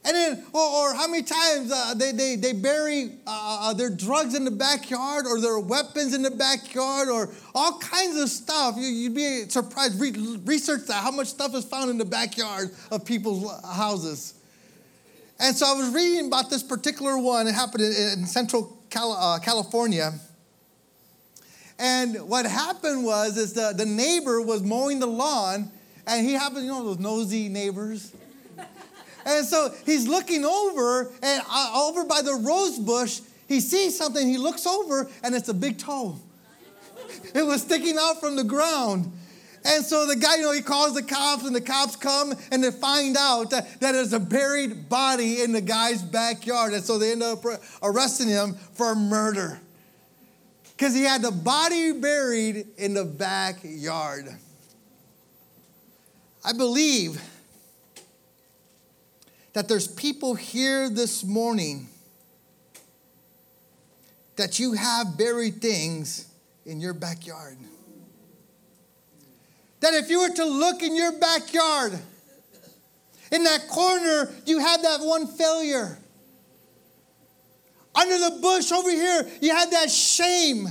And 0.06 0.14
then, 0.14 0.44
or, 0.52 0.60
or 0.60 0.94
how 0.94 1.08
many 1.08 1.24
times 1.24 1.72
uh, 1.72 1.92
they, 1.94 2.12
they, 2.12 2.36
they 2.36 2.52
bury 2.52 3.10
uh, 3.26 3.70
uh, 3.70 3.74
their 3.74 3.90
drugs 3.90 4.36
in 4.36 4.44
the 4.44 4.52
backyard 4.52 5.26
or 5.26 5.40
their 5.40 5.58
weapons 5.58 6.14
in 6.14 6.22
the 6.22 6.30
backyard 6.30 7.08
or 7.08 7.28
all 7.56 7.78
kinds 7.80 8.16
of 8.16 8.28
stuff. 8.28 8.76
You, 8.78 9.08
would 9.08 9.16
be 9.16 9.48
surprised. 9.48 10.00
Re- 10.00 10.38
research 10.44 10.86
that, 10.86 11.02
how 11.02 11.10
much 11.10 11.26
stuff 11.26 11.56
is 11.56 11.64
found 11.64 11.90
in 11.90 11.98
the 11.98 12.04
backyard 12.04 12.70
of 12.92 13.04
people's 13.04 13.50
houses. 13.64 14.34
And 15.40 15.56
so 15.56 15.66
I 15.66 15.72
was 15.74 15.92
reading 15.92 16.28
about 16.28 16.50
this 16.50 16.62
particular 16.62 17.18
one. 17.18 17.48
It 17.48 17.54
happened 17.54 17.82
in, 17.82 18.20
in 18.20 18.26
Central 18.26 18.78
Cal- 18.90 19.12
uh, 19.12 19.40
California. 19.40 20.12
And 21.80 22.28
what 22.28 22.46
happened 22.46 23.04
was 23.04 23.36
is 23.36 23.54
the, 23.54 23.74
the 23.76 23.84
neighbor 23.84 24.40
was 24.40 24.62
mowing 24.62 25.00
the 25.00 25.06
lawn 25.06 25.72
and 26.06 26.24
he 26.24 26.34
happened, 26.34 26.64
you 26.64 26.70
know, 26.70 26.84
those 26.84 27.00
nosy 27.00 27.48
neighbors. 27.48 28.12
And 29.26 29.44
so 29.44 29.74
he's 29.84 30.06
looking 30.06 30.44
over, 30.44 31.10
and 31.22 31.42
uh, 31.50 31.72
over 31.74 32.04
by 32.04 32.22
the 32.22 32.34
rose 32.34 32.78
bush, 32.78 33.20
he 33.48 33.60
sees 33.60 33.98
something. 33.98 34.26
He 34.26 34.38
looks 34.38 34.66
over, 34.66 35.10
and 35.22 35.34
it's 35.34 35.48
a 35.48 35.54
big 35.54 35.78
toe. 35.78 36.16
It 37.34 37.44
was 37.44 37.62
sticking 37.62 37.96
out 38.00 38.20
from 38.20 38.36
the 38.36 38.44
ground. 38.44 39.12
And 39.64 39.84
so 39.84 40.06
the 40.06 40.16
guy, 40.16 40.36
you 40.36 40.42
know, 40.42 40.52
he 40.52 40.62
calls 40.62 40.94
the 40.94 41.02
cops, 41.02 41.44
and 41.44 41.54
the 41.54 41.60
cops 41.60 41.96
come 41.96 42.32
and 42.52 42.62
they 42.62 42.70
find 42.70 43.16
out 43.18 43.50
that, 43.50 43.80
that 43.80 43.92
there's 43.92 44.12
a 44.12 44.20
buried 44.20 44.88
body 44.88 45.42
in 45.42 45.52
the 45.52 45.60
guy's 45.60 46.02
backyard. 46.02 46.72
And 46.72 46.84
so 46.84 46.98
they 46.98 47.12
end 47.12 47.22
up 47.22 47.44
arresting 47.82 48.28
him 48.28 48.54
for 48.54 48.94
murder 48.94 49.60
because 50.76 50.94
he 50.94 51.02
had 51.02 51.22
the 51.22 51.32
body 51.32 51.92
buried 51.92 52.66
in 52.78 52.94
the 52.94 53.04
backyard. 53.04 54.28
I 56.44 56.52
believe 56.52 57.20
that 59.56 59.68
there's 59.68 59.88
people 59.88 60.34
here 60.34 60.90
this 60.90 61.24
morning 61.24 61.88
that 64.36 64.58
you 64.58 64.74
have 64.74 65.16
buried 65.16 65.62
things 65.62 66.26
in 66.66 66.78
your 66.78 66.92
backyard. 66.92 67.56
That 69.80 69.94
if 69.94 70.10
you 70.10 70.20
were 70.20 70.34
to 70.34 70.44
look 70.44 70.82
in 70.82 70.94
your 70.94 71.12
backyard, 71.12 71.98
in 73.32 73.44
that 73.44 73.66
corner, 73.68 74.30
you 74.44 74.58
had 74.58 74.82
that 74.82 75.00
one 75.00 75.26
failure. 75.26 75.96
Under 77.94 78.18
the 78.18 78.38
bush 78.42 78.70
over 78.70 78.90
here, 78.90 79.26
you 79.40 79.56
had 79.56 79.70
that 79.70 79.90
shame. 79.90 80.68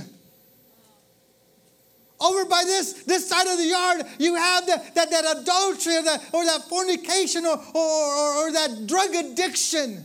Over 2.18 2.46
by 2.46 2.62
this, 2.64 3.04
this 3.04 3.28
side 3.28 3.46
of 3.46 3.58
the 3.58 3.66
yard, 3.66 4.02
you 4.18 4.34
have 4.36 4.64
the, 4.64 4.82
that, 4.94 5.10
that 5.10 5.38
adultery 5.38 5.96
or 5.96 6.02
that, 6.02 6.24
or 6.32 6.44
that 6.46 6.62
fornication 6.62 7.44
or, 7.44 7.58
or, 7.74 7.82
or, 7.82 8.48
or 8.48 8.52
that 8.52 8.86
drug 8.86 9.14
addiction. 9.14 10.02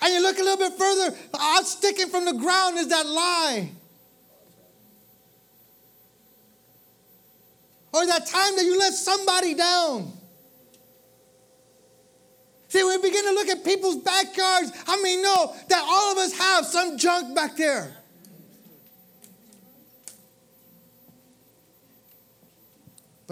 And 0.00 0.14
you 0.14 0.22
look 0.22 0.38
a 0.38 0.42
little 0.42 0.58
bit 0.58 0.78
further, 0.78 1.16
out 1.38 1.66
sticking 1.66 2.08
from 2.08 2.24
the 2.24 2.34
ground 2.34 2.78
is 2.78 2.88
that 2.88 3.06
lie. 3.06 3.70
Or 7.92 8.06
that 8.06 8.26
time 8.26 8.56
that 8.56 8.64
you 8.64 8.78
let 8.78 8.94
somebody 8.94 9.54
down. 9.54 10.12
See, 12.68 12.82
we 12.82 12.96
begin 12.98 13.24
to 13.24 13.32
look 13.32 13.48
at 13.48 13.64
people's 13.64 13.96
backyards, 13.96 14.72
I 14.86 15.02
mean, 15.02 15.20
know 15.20 15.54
that 15.68 15.84
all 15.86 16.12
of 16.12 16.18
us 16.18 16.38
have 16.38 16.64
some 16.64 16.96
junk 16.96 17.34
back 17.34 17.56
there? 17.56 18.01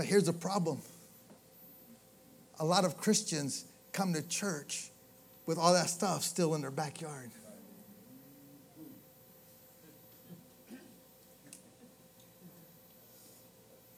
But 0.01 0.07
here's 0.07 0.25
the 0.25 0.33
problem 0.33 0.81
a 2.59 2.65
lot 2.65 2.87
of 2.87 2.97
Christians 2.97 3.67
come 3.93 4.15
to 4.15 4.27
church 4.27 4.89
with 5.45 5.59
all 5.59 5.75
that 5.75 5.91
stuff 5.91 6.23
still 6.23 6.55
in 6.55 6.63
their 6.63 6.71
backyard. 6.71 7.31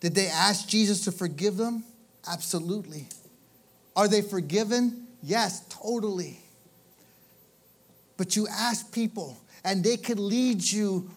Did 0.00 0.16
they 0.16 0.26
ask 0.26 0.66
Jesus 0.66 1.04
to 1.04 1.12
forgive 1.12 1.56
them? 1.56 1.84
Absolutely. 2.28 3.06
Are 3.94 4.08
they 4.08 4.22
forgiven? 4.22 5.06
Yes, 5.22 5.64
totally. 5.68 6.40
But 8.16 8.34
you 8.34 8.48
ask 8.48 8.92
people, 8.92 9.38
and 9.64 9.84
they 9.84 9.98
could 9.98 10.18
lead 10.18 10.64
you 10.64 11.08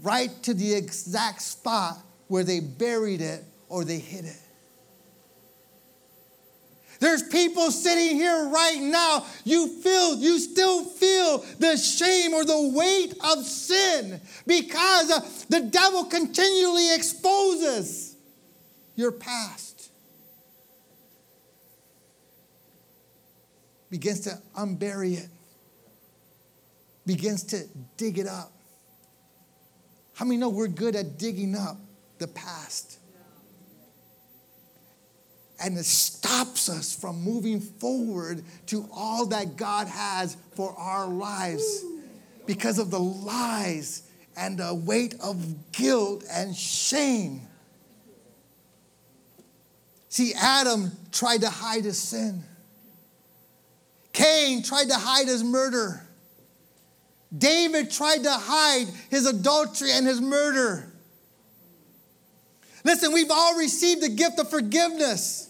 right 0.00 0.30
to 0.44 0.54
the 0.54 0.72
exact 0.72 1.42
spot 1.42 1.98
where 2.28 2.42
they 2.42 2.60
buried 2.60 3.20
it 3.20 3.44
or 3.68 3.84
they 3.84 3.98
hid 3.98 4.24
it. 4.24 4.40
There's 7.00 7.22
people 7.22 7.70
sitting 7.70 8.16
here 8.16 8.48
right 8.48 8.80
now. 8.80 9.24
You 9.44 9.68
feel, 9.68 10.16
you 10.16 10.38
still 10.40 10.84
feel 10.84 11.38
the 11.58 11.76
shame 11.76 12.34
or 12.34 12.44
the 12.44 12.72
weight 12.74 13.14
of 13.20 13.44
sin 13.44 14.20
because 14.46 15.10
uh, 15.10 15.20
the 15.48 15.60
devil 15.60 16.04
continually 16.04 16.92
exposes 16.94 18.16
your 18.96 19.12
past. 19.12 19.90
Begins 23.90 24.20
to 24.20 24.38
unbury 24.56 25.18
it, 25.18 25.28
begins 27.06 27.44
to 27.44 27.64
dig 27.96 28.18
it 28.18 28.26
up. 28.26 28.52
How 30.14 30.24
many 30.24 30.36
know 30.36 30.48
we're 30.48 30.66
good 30.66 30.96
at 30.96 31.16
digging 31.16 31.54
up 31.54 31.78
the 32.18 32.26
past? 32.26 32.98
And 35.60 35.76
it 35.76 35.84
stops 35.84 36.68
us 36.68 36.94
from 36.94 37.20
moving 37.22 37.60
forward 37.60 38.44
to 38.66 38.88
all 38.92 39.26
that 39.26 39.56
God 39.56 39.88
has 39.88 40.36
for 40.54 40.72
our 40.78 41.06
lives 41.06 41.84
because 42.46 42.78
of 42.78 42.90
the 42.90 43.00
lies 43.00 44.02
and 44.36 44.58
the 44.58 44.74
weight 44.74 45.14
of 45.20 45.72
guilt 45.72 46.24
and 46.30 46.54
shame. 46.54 47.42
See, 50.08 50.32
Adam 50.34 50.92
tried 51.12 51.42
to 51.42 51.50
hide 51.50 51.84
his 51.84 51.98
sin. 51.98 52.42
Cain 54.12 54.62
tried 54.62 54.88
to 54.88 54.94
hide 54.94 55.26
his 55.26 55.44
murder. 55.44 56.02
David 57.36 57.90
tried 57.90 58.24
to 58.24 58.32
hide 58.32 58.86
his 59.10 59.26
adultery 59.26 59.90
and 59.92 60.06
his 60.06 60.20
murder. 60.20 60.92
Listen, 62.84 63.12
we've 63.12 63.30
all 63.30 63.56
received 63.58 64.02
the 64.02 64.08
gift 64.08 64.38
of 64.38 64.48
forgiveness, 64.48 65.47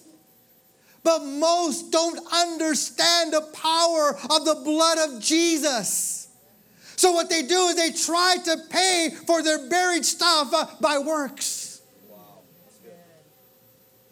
but 1.03 1.21
most 1.21 1.91
don't 1.91 2.21
understand 2.33 3.33
the 3.33 3.41
power 3.53 4.17
of 4.31 4.45
the 4.45 4.61
blood 4.65 4.99
of 4.99 5.21
Jesus. 5.21 6.29
So, 6.97 7.13
what 7.13 7.31
they 7.31 7.43
do 7.43 7.69
is 7.69 7.77
they 7.77 7.93
try 7.93 8.37
to 8.45 8.57
pay 8.71 9.11
for 9.27 9.43
their 9.43 9.69
buried 9.69 10.05
stuff 10.05 10.53
uh, 10.53 10.67
by 10.81 10.99
works. 10.99 11.81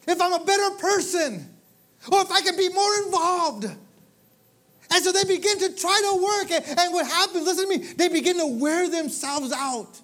If 0.07 0.21
I'm 0.21 0.33
a 0.33 0.45
better 0.45 0.71
person, 0.77 1.57
or 2.13 2.21
if 2.21 2.31
I 2.31 2.41
can 2.41 2.57
be 2.57 2.69
more 2.69 2.95
involved. 3.05 3.65
And 3.65 5.05
so 5.05 5.11
they 5.11 5.25
begin 5.25 5.59
to 5.59 5.75
try 5.75 6.01
to 6.01 6.23
work. 6.23 6.51
And, 6.53 6.79
and 6.79 6.93
what 6.93 7.07
happens, 7.07 7.45
listen 7.45 7.69
to 7.69 7.79
me, 7.79 7.93
they 7.95 8.09
begin 8.09 8.39
to 8.39 8.47
wear 8.47 8.89
themselves 8.89 9.53
out. 9.53 10.01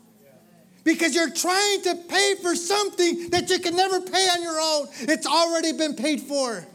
Because 0.84 1.14
you're 1.14 1.30
trying 1.30 1.82
to 1.82 1.94
pay 2.08 2.34
for 2.42 2.56
something 2.56 3.30
that 3.30 3.48
you 3.48 3.60
can 3.60 3.76
never 3.76 4.00
pay 4.00 4.28
on 4.30 4.42
your 4.42 4.60
own. 4.60 4.88
It's 5.02 5.26
already 5.26 5.72
been 5.72 5.94
paid 5.94 6.20
for. 6.22 6.66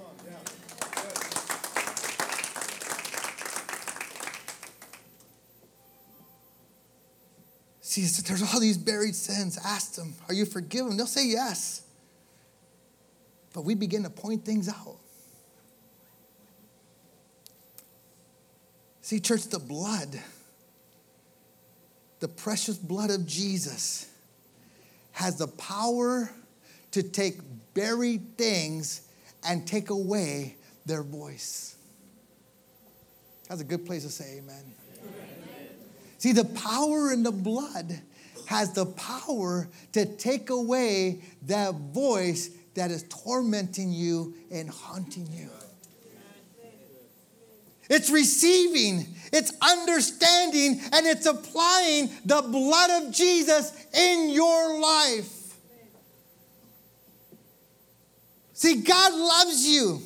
See, 8.05 8.21
there's 8.21 8.43
all 8.53 8.59
these 8.59 8.77
buried 8.77 9.15
sins. 9.15 9.57
Ask 9.63 9.95
them, 9.95 10.13
are 10.27 10.33
you 10.33 10.45
forgiven? 10.45 10.97
They'll 10.97 11.07
say 11.07 11.27
yes. 11.27 11.81
But 13.53 13.61
we 13.61 13.73
begin 13.73 14.03
to 14.03 14.09
point 14.09 14.45
things 14.45 14.69
out. 14.69 14.97
See, 19.01 19.19
church, 19.19 19.45
the 19.47 19.57
blood, 19.57 20.19
the 22.19 22.27
precious 22.27 22.77
blood 22.77 23.09
of 23.09 23.25
Jesus, 23.25 24.11
has 25.13 25.37
the 25.37 25.47
power 25.47 26.29
to 26.91 27.01
take 27.01 27.39
buried 27.73 28.37
things 28.37 29.07
and 29.47 29.65
take 29.65 29.89
away 29.89 30.55
their 30.85 31.03
voice. 31.03 31.75
That's 33.47 33.61
a 33.61 33.63
good 33.63 33.85
place 33.85 34.03
to 34.03 34.09
say 34.09 34.39
amen. 34.39 34.63
amen. 35.01 35.36
See, 36.17 36.31
the 36.31 36.45
power 36.45 37.11
in 37.11 37.23
the 37.23 37.31
blood 37.31 38.01
has 38.47 38.73
the 38.73 38.85
power 38.85 39.67
to 39.93 40.05
take 40.05 40.49
away 40.49 41.21
that 41.43 41.73
voice 41.75 42.49
that 42.75 42.91
is 42.91 43.03
tormenting 43.03 43.91
you 43.91 44.33
and 44.51 44.69
haunting 44.69 45.27
you. 45.31 45.49
It's 47.89 48.09
receiving, 48.09 49.05
it's 49.31 49.53
understanding, 49.61 50.81
and 50.91 51.05
it's 51.05 51.25
applying 51.25 52.09
the 52.25 52.41
blood 52.41 53.03
of 53.03 53.13
Jesus 53.13 53.71
in 53.93 54.29
your 54.29 54.79
life. 54.79 55.55
See, 58.53 58.81
God 58.81 59.13
loves 59.13 59.65
you. 59.65 60.01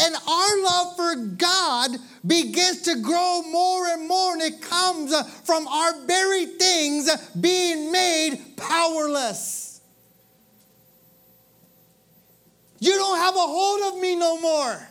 And 0.00 0.14
our 0.16 0.62
love 0.62 0.96
for 0.96 1.14
God 1.36 1.90
begins 2.26 2.82
to 2.82 3.00
grow 3.02 3.42
more 3.50 3.86
and 3.88 4.08
more, 4.08 4.32
and 4.32 4.40
it 4.40 4.62
comes 4.62 5.12
uh, 5.12 5.22
from 5.24 5.68
our 5.68 6.06
very 6.06 6.46
things 6.46 7.10
being 7.38 7.92
made 7.92 8.56
powerless. 8.56 9.82
You 12.78 12.92
don't 12.92 13.18
have 13.18 13.34
a 13.34 13.40
hold 13.40 13.92
of 13.92 14.00
me 14.00 14.16
no 14.16 14.40
more. 14.40 14.88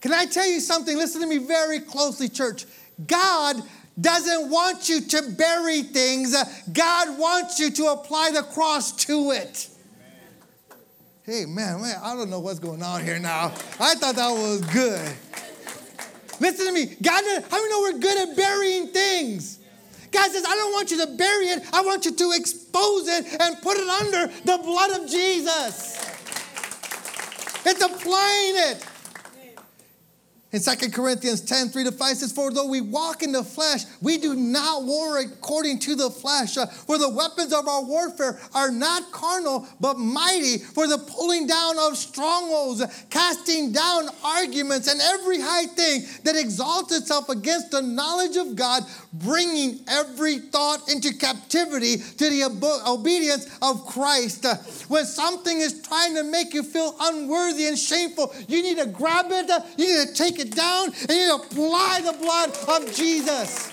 Can 0.00 0.12
I 0.12 0.26
tell 0.26 0.46
you 0.46 0.60
something? 0.60 0.96
Listen 0.96 1.20
to 1.22 1.26
me 1.26 1.38
very 1.38 1.80
closely, 1.80 2.28
church. 2.28 2.64
God 3.04 3.56
doesn't 4.00 4.48
want 4.48 4.88
you 4.88 5.00
to 5.00 5.22
bury 5.36 5.82
things, 5.82 6.36
God 6.72 7.18
wants 7.18 7.58
you 7.58 7.72
to 7.72 7.86
apply 7.86 8.30
the 8.32 8.44
cross 8.44 8.92
to 9.06 9.32
it. 9.32 9.68
Hey, 11.28 11.44
man, 11.44 11.82
man, 11.82 11.94
I 12.02 12.16
don't 12.16 12.30
know 12.30 12.40
what's 12.40 12.58
going 12.58 12.82
on 12.82 13.04
here 13.04 13.18
now. 13.18 13.52
I 13.78 13.94
thought 13.96 14.16
that 14.16 14.30
was 14.30 14.62
good. 14.72 15.14
Listen 16.40 16.68
to 16.68 16.72
me. 16.72 16.96
God, 17.02 17.22
how 17.50 17.58
you 17.58 17.68
know 17.68 17.80
we're 17.80 17.98
good 17.98 18.30
at 18.30 18.34
burying 18.34 18.86
things? 18.86 19.58
God 20.10 20.30
says, 20.30 20.46
I 20.48 20.56
don't 20.56 20.72
want 20.72 20.90
you 20.90 21.04
to 21.04 21.12
bury 21.18 21.48
it. 21.48 21.68
I 21.70 21.82
want 21.82 22.06
you 22.06 22.12
to 22.12 22.32
expose 22.32 23.08
it 23.08 23.26
and 23.42 23.60
put 23.60 23.76
it 23.76 23.86
under 23.86 24.28
the 24.28 24.56
blood 24.56 25.02
of 25.02 25.10
Jesus. 25.10 25.98
It's 27.66 27.82
applying 27.82 28.54
it. 28.72 28.87
In 30.50 30.62
2 30.62 30.90
Corinthians 30.92 31.42
10, 31.42 31.68
3 31.68 31.84
to 31.84 31.92
5 31.92 32.16
says, 32.16 32.32
For 32.32 32.50
though 32.50 32.68
we 32.68 32.80
walk 32.80 33.22
in 33.22 33.32
the 33.32 33.44
flesh, 33.44 33.82
we 34.00 34.16
do 34.16 34.34
not 34.34 34.84
war 34.84 35.18
according 35.18 35.78
to 35.80 35.94
the 35.94 36.08
flesh. 36.08 36.56
Uh, 36.56 36.64
for 36.64 36.96
the 36.96 37.10
weapons 37.10 37.52
of 37.52 37.68
our 37.68 37.84
warfare 37.84 38.40
are 38.54 38.70
not 38.70 39.12
carnal, 39.12 39.68
but 39.78 39.98
mighty 39.98 40.56
for 40.56 40.88
the 40.88 40.96
pulling 40.96 41.46
down 41.46 41.78
of 41.78 41.98
strongholds, 41.98 42.82
casting 43.10 43.72
down 43.72 44.08
arguments 44.24 44.88
and 44.88 45.02
every 45.02 45.38
high 45.38 45.66
thing 45.66 46.04
that 46.24 46.34
exalts 46.34 46.96
itself 46.96 47.28
against 47.28 47.70
the 47.70 47.82
knowledge 47.82 48.38
of 48.38 48.56
God, 48.56 48.84
bringing 49.12 49.80
every 49.86 50.38
thought 50.38 50.90
into 50.90 51.12
captivity 51.12 51.98
to 51.98 52.30
the 52.30 52.80
obedience 52.86 53.54
of 53.60 53.84
Christ. 53.84 54.46
Uh, 54.46 54.54
when 54.88 55.04
something 55.04 55.58
is 55.58 55.82
trying 55.82 56.14
to 56.14 56.24
make 56.24 56.54
you 56.54 56.62
feel 56.62 56.96
unworthy 56.98 57.66
and 57.66 57.78
shameful, 57.78 58.34
you 58.48 58.62
need 58.62 58.78
to 58.78 58.86
grab 58.86 59.26
it, 59.28 59.50
uh, 59.50 59.60
you 59.76 59.86
need 59.86 60.08
to 60.08 60.14
take 60.14 60.37
it 60.38 60.54
down 60.54 60.92
and 61.08 61.10
you 61.10 61.34
apply 61.34 62.00
the 62.04 62.16
blood 62.18 62.56
of 62.68 62.94
Jesus. 62.94 63.70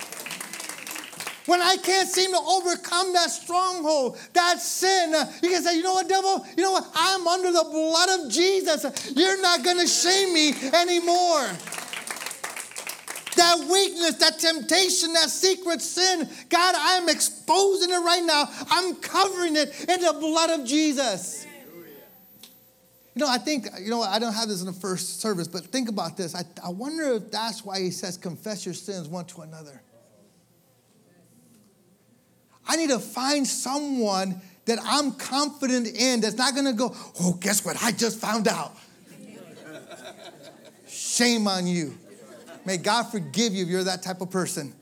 When 1.46 1.62
I 1.62 1.78
can't 1.78 2.10
seem 2.10 2.32
to 2.32 2.40
overcome 2.40 3.14
that 3.14 3.30
stronghold, 3.30 4.18
that 4.34 4.60
sin, 4.60 5.14
you 5.44 5.50
can 5.50 5.62
say, 5.62 5.78
you 5.78 5.84
know 5.84 5.94
what, 5.94 6.10
devil? 6.10 6.44
You 6.58 6.64
know 6.64 6.72
what? 6.72 6.90
I'm 6.96 7.28
under 7.28 7.52
the 7.52 7.68
blood 7.72 8.20
of 8.20 8.32
Jesus. 8.32 9.14
You're 9.16 9.40
not 9.42 9.64
going 9.64 9.78
to 9.78 9.88
shame 9.88 10.34
me 10.34 10.54
anymore. 10.74 11.50
That 13.36 13.60
weakness, 13.70 14.16
that 14.16 14.40
temptation, 14.40 15.14
that 15.14 15.30
secret 15.30 15.82
sin, 15.82 16.28
God, 16.50 16.76
I'm 16.78 17.10
exposing 17.10 17.92
it 17.92 18.00
right 18.00 18.24
now. 18.24 18.50
I'm 18.72 18.96
covering 18.96 19.56
it 19.56 19.88
in 19.88 20.02
the 20.02 20.16
blood 20.20 20.60
of 20.60 20.66
Jesus. 20.66 21.46
You 23.16 23.22
know, 23.22 23.30
I 23.30 23.38
think, 23.38 23.68
you 23.80 23.90
know, 23.90 24.02
I 24.02 24.20
don't 24.20 24.34
have 24.34 24.50
this 24.50 24.60
in 24.60 24.66
the 24.66 24.74
first 24.74 25.22
service, 25.22 25.48
but 25.48 25.64
think 25.68 25.88
about 25.88 26.18
this. 26.18 26.36
I, 26.36 26.44
I 26.64 26.70
wonder 26.70 27.14
if 27.14 27.32
that's 27.32 27.64
why 27.64 27.80
he 27.80 27.90
says, 27.90 28.18
confess 28.18 28.66
your 28.66 28.76
sins 28.76 29.08
one 29.08 29.24
to 29.28 29.42
another. 29.42 29.82
I 32.68 32.76
need 32.76 32.90
to 32.90 33.00
find 33.00 33.48
someone 33.48 34.42
that 34.66 34.80
I'm 34.84 35.14
confident 35.14 35.88
in 35.88 36.20
that's 36.20 36.36
not 36.36 36.56
to 36.56 36.74
go, 36.74 36.94
oh, 37.22 37.38
guess 37.40 37.64
what? 37.64 37.82
I 37.82 37.92
just 37.92 38.20
found 38.20 38.50
out. 38.50 38.76
Shame 40.88 41.48
on 41.48 41.68
you. 41.68 41.98
May 42.66 42.78
God 42.78 43.04
forgive 43.04 43.54
you 43.54 43.64
if 43.64 43.70
you're 43.70 43.84
that 43.86 44.02
type 44.02 44.20
of 44.20 44.30
person. 44.30 44.74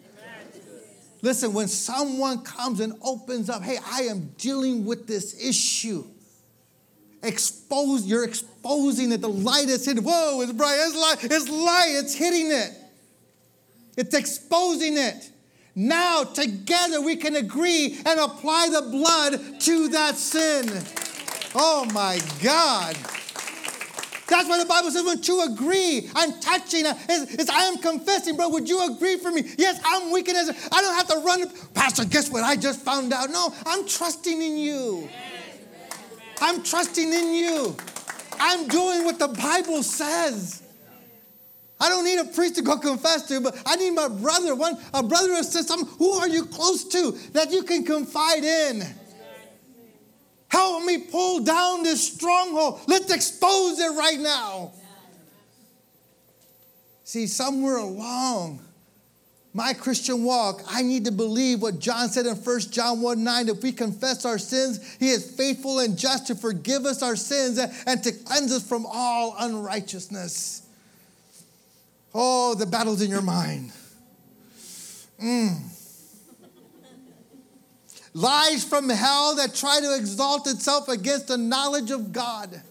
Listen, 1.22 1.54
when 1.54 1.67
someone 1.67 2.41
comes 2.43 2.80
and 2.80 2.93
opens 3.04 3.50
up, 3.50 3.62
hey, 3.62 3.78
I 3.86 4.04
am 4.04 4.32
dealing 4.38 4.86
with 4.86 5.06
this 5.06 5.39
issue 5.41 6.06
expose, 7.23 8.05
you're 8.05 8.23
exposing 8.23 9.12
it. 9.12 9.21
The 9.21 9.29
light 9.29 9.69
is 9.69 9.86
hitting. 9.86 10.03
Whoa, 10.03 10.41
it's 10.41 10.51
bright. 10.51 10.77
It's 10.79 10.95
light. 10.95 11.31
It's 11.31 11.49
light. 11.49 11.91
It's 11.95 12.13
hitting 12.13 12.51
it. 12.51 12.71
It's 13.97 14.15
exposing 14.15 14.97
it. 14.97 15.29
Now, 15.75 16.23
together, 16.23 17.01
we 17.01 17.15
can 17.15 17.36
agree 17.36 17.97
and 18.05 18.19
apply 18.19 18.69
the 18.69 18.89
blood 18.91 19.59
to 19.62 19.88
that 19.89 20.15
sin. 20.15 20.69
Oh 21.55 21.86
my 21.93 22.19
God. 22.43 22.95
That's 24.27 24.49
why 24.49 24.57
the 24.57 24.65
Bible 24.65 24.89
says 24.89 25.03
when 25.03 25.21
two 25.21 25.41
agree, 25.41 26.09
I'm 26.15 26.39
touching, 26.39 26.86
is, 26.86 27.36
is 27.36 27.49
I 27.49 27.65
am 27.65 27.77
confessing, 27.77 28.36
bro. 28.36 28.49
Would 28.49 28.69
you 28.69 28.91
agree 28.91 29.17
for 29.17 29.31
me? 29.31 29.43
Yes, 29.58 29.79
I'm 29.85 30.12
weak 30.12 30.27
and 30.27 30.37
I 30.37 30.81
don't 30.81 30.95
have 30.95 31.08
to 31.08 31.17
run. 31.17 31.52
Pastor, 31.73 32.06
guess 32.06 32.29
what? 32.31 32.43
I 32.43 32.56
just 32.56 32.81
found 32.81 33.13
out. 33.13 33.29
No, 33.29 33.54
I'm 33.65 33.87
trusting 33.87 34.41
in 34.41 34.58
you. 34.58 35.10
I'm 36.42 36.63
trusting 36.63 37.12
in 37.12 37.34
you. 37.34 37.75
I'm 38.40 38.67
doing 38.67 39.06
what 39.06 39.19
the 39.19 39.27
Bible 39.27 39.84
says. 39.84 40.63
I 41.79 41.90
don't 41.90 42.06
need 42.06 42.19
a 42.19 42.25
priest 42.25 42.56
to 42.56 42.62
go 42.62 42.77
confess 42.77 43.27
to, 43.27 43.42
but 43.42 43.62
I 43.65 43.75
need 43.75 43.92
my 43.92 44.08
brother, 44.08 44.56
one 44.56 44.77
a 44.94 45.04
brother 45.04 45.34
or 45.34 45.44
sister. 45.44 45.73
Who 45.75 46.12
are 46.12 46.29
you 46.29 46.46
close 46.46 46.86
to 46.86 47.12
that 47.34 47.52
you 47.52 47.63
can 47.63 47.84
confide 47.84 48.44
in? 48.44 48.84
Help 50.48 50.86
me 50.86 51.00
pull 51.00 51.44
down 51.44 51.84
this 51.84 52.13
stronghold. 52.13 52.81
Let's 52.88 53.12
expose 53.12 53.79
it 53.79 53.98
right 53.98 54.19
now. 54.19 54.71
See, 57.04 57.27
somewhere 57.27 57.77
along 57.77 58.62
my 59.56 59.73
Christian 59.73 60.23
walk, 60.23 60.63
I 60.67 60.81
need 60.81 61.06
to 61.06 61.12
believe 61.12 61.62
what 61.62 61.79
John 61.79 62.10
said 62.10 62.25
in 62.25 62.35
1 62.35 62.60
John 62.71 63.01
1 63.01 63.23
9. 63.23 63.49
If 63.49 63.62
we 63.62 63.71
confess 63.71 64.25
our 64.25 64.39
sins, 64.39 64.95
he 64.99 65.10
is 65.10 65.35
faithful 65.35 65.79
and 65.79 65.97
just 65.97 66.27
to 66.27 66.35
forgive 66.35 66.85
us 66.85 67.04
our 67.04 67.15
sins 67.15 67.60
and 67.60 68.04
to 68.04 68.12
cleanse 68.12 68.51
us 68.51 68.67
from 68.67 68.87
all 68.87 69.35
unrighteousness. 69.37 70.63
Oh, 72.15 72.56
the 72.56 72.65
battle's 72.65 73.01
in 73.01 73.12
your 73.12 73.21
mind. 73.21 73.71
Mm. 75.23 75.60
Lies 78.15 78.63
from 78.63 78.89
hell 78.89 79.35
that 79.35 79.54
try 79.56 79.79
to 79.79 79.95
exalt 79.95 80.47
itself 80.47 80.87
against 80.87 81.27
the 81.27 81.37
knowledge 81.37 81.91
of 81.91 82.12
God. 82.12 82.62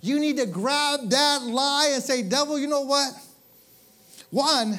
You 0.00 0.20
need 0.20 0.36
to 0.36 0.46
grab 0.46 1.10
that 1.10 1.42
lie 1.42 1.90
and 1.94 2.02
say, 2.02 2.22
Devil, 2.22 2.58
you 2.58 2.66
know 2.66 2.82
what? 2.82 3.12
One, 4.30 4.78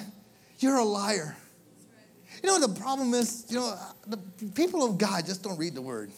you're 0.59 0.77
a 0.77 0.83
liar. 0.83 1.35
You 2.45 2.51
know, 2.59 2.67
the 2.67 2.79
problem 2.79 3.15
is, 3.15 3.43
you 3.49 3.57
know, 3.57 3.75
the 4.05 4.17
people 4.53 4.85
of 4.85 4.99
God 4.99 5.25
just 5.25 5.41
don't 5.41 5.57
read 5.57 5.73
the 5.73 5.81
word. 5.81 6.11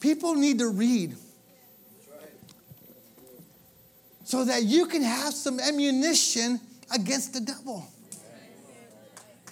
People 0.00 0.34
need 0.34 0.60
to 0.60 0.68
read 0.70 1.14
so 4.24 4.46
that 4.46 4.62
you 4.62 4.86
can 4.86 5.02
have 5.02 5.34
some 5.34 5.60
ammunition 5.60 6.58
against 6.90 7.34
the 7.34 7.40
devil. 7.40 7.86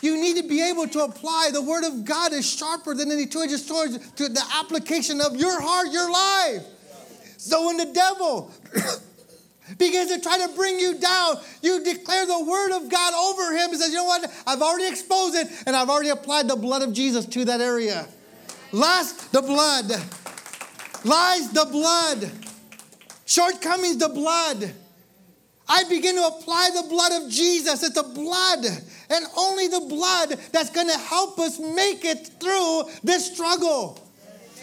You 0.00 0.18
need 0.18 0.38
to 0.40 0.48
be 0.48 0.66
able 0.66 0.88
to 0.88 1.00
apply 1.00 1.50
the 1.52 1.60
word 1.60 1.84
of 1.84 2.06
God 2.06 2.32
is 2.32 2.50
sharper 2.50 2.94
than 2.94 3.12
any 3.12 3.26
two-edged 3.26 3.58
sword 3.58 3.90
to 4.16 4.30
the 4.30 4.42
application 4.54 5.20
of 5.20 5.36
your 5.36 5.60
heart, 5.60 5.88
your 5.92 6.10
life. 6.10 6.64
So 7.36 7.66
when 7.66 7.76
the 7.76 7.92
devil 7.92 8.50
begins 9.78 10.10
to 10.10 10.20
try 10.20 10.38
to 10.38 10.52
bring 10.54 10.78
you 10.78 10.98
down, 10.98 11.36
you 11.62 11.82
declare 11.84 12.26
the 12.26 12.44
word 12.44 12.72
of 12.72 12.90
God 12.90 13.14
over 13.14 13.52
him 13.56 13.70
and 13.70 13.78
says, 13.78 13.90
you 13.90 13.96
know 13.96 14.04
what? 14.04 14.30
I've 14.46 14.62
already 14.62 14.88
exposed 14.88 15.36
it 15.36 15.48
and 15.66 15.76
I've 15.76 15.88
already 15.88 16.10
applied 16.10 16.48
the 16.48 16.56
blood 16.56 16.82
of 16.82 16.92
Jesus 16.92 17.26
to 17.26 17.44
that 17.46 17.60
area. 17.60 18.06
Lust, 18.72 19.32
the 19.32 19.42
blood. 19.42 19.90
Lies, 21.04 21.50
the 21.50 21.66
blood. 21.70 22.30
Shortcomings, 23.26 23.98
the 23.98 24.08
blood. 24.08 24.72
I 25.68 25.84
begin 25.84 26.16
to 26.16 26.26
apply 26.26 26.70
the 26.74 26.88
blood 26.88 27.22
of 27.22 27.30
Jesus. 27.30 27.82
It's 27.82 27.94
the 27.94 28.02
blood 28.02 28.64
and 29.10 29.26
only 29.36 29.68
the 29.68 29.80
blood 29.80 30.30
that's 30.50 30.70
going 30.70 30.88
to 30.88 30.98
help 30.98 31.38
us 31.38 31.58
make 31.58 32.04
it 32.04 32.28
through 32.40 32.84
this 33.02 33.32
struggle. 33.32 33.98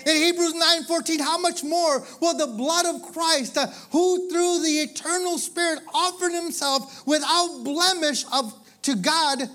In 0.06 0.16
Hebrews 0.16 0.54
9:14, 0.54 1.20
how 1.20 1.38
much 1.38 1.64
more 1.64 2.06
will 2.20 2.38
the 2.38 2.48
blood 2.48 2.86
of 2.86 3.14
Christ, 3.14 3.58
uh, 3.58 3.68
who 3.92 4.30
through 4.30 4.64
the 4.64 4.80
eternal 4.82 5.38
Spirit 5.38 5.80
offered 5.94 6.32
himself 6.32 7.06
without 7.06 7.64
blemish 7.64 8.26
of, 8.32 8.54
to 8.84 8.96
God, 8.96 9.50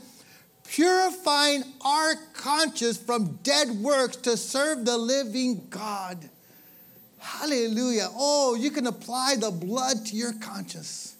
purifying 0.64 1.64
our 1.82 2.14
conscience 2.34 2.96
from 2.96 3.38
dead 3.42 3.70
works 3.70 4.16
to 4.16 4.36
serve 4.36 4.84
the 4.84 4.98
living 4.98 5.66
God. 5.70 6.28
Hallelujah. 7.18 8.10
Oh, 8.12 8.54
you 8.54 8.70
can 8.70 8.86
apply 8.86 9.36
the 9.38 9.50
blood 9.50 10.06
to 10.06 10.16
your 10.16 10.34
conscience 10.34 11.16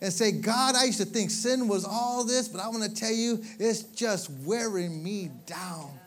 and 0.00 0.12
say, 0.12 0.32
God, 0.32 0.74
I 0.74 0.84
used 0.84 0.98
to 0.98 1.04
think 1.04 1.30
sin 1.30 1.68
was 1.68 1.84
all 1.84 2.24
this, 2.24 2.48
but 2.48 2.60
I 2.60 2.68
want 2.68 2.82
to 2.82 2.94
tell 2.94 3.12
you, 3.12 3.42
it's 3.58 3.82
just 3.82 4.30
wearing 4.44 5.02
me 5.02 5.30
down. 5.46 5.98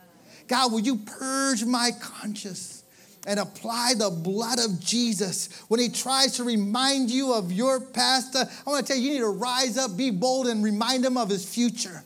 God, 0.50 0.72
will 0.72 0.80
you 0.80 0.96
purge 0.96 1.64
my 1.64 1.92
conscience 2.00 2.82
and 3.24 3.38
apply 3.38 3.94
the 3.96 4.10
blood 4.10 4.58
of 4.58 4.80
Jesus 4.80 5.62
when 5.68 5.78
he 5.78 5.88
tries 5.88 6.32
to 6.38 6.44
remind 6.44 7.08
you 7.08 7.32
of 7.32 7.52
your 7.52 7.80
past? 7.80 8.34
Uh, 8.34 8.46
I 8.66 8.70
want 8.70 8.84
to 8.84 8.92
tell 8.92 9.00
you, 9.00 9.10
you 9.10 9.14
need 9.14 9.20
to 9.20 9.28
rise 9.28 9.78
up, 9.78 9.96
be 9.96 10.10
bold, 10.10 10.48
and 10.48 10.64
remind 10.64 11.04
him 11.04 11.16
of 11.16 11.28
his 11.28 11.48
future. 11.48 12.02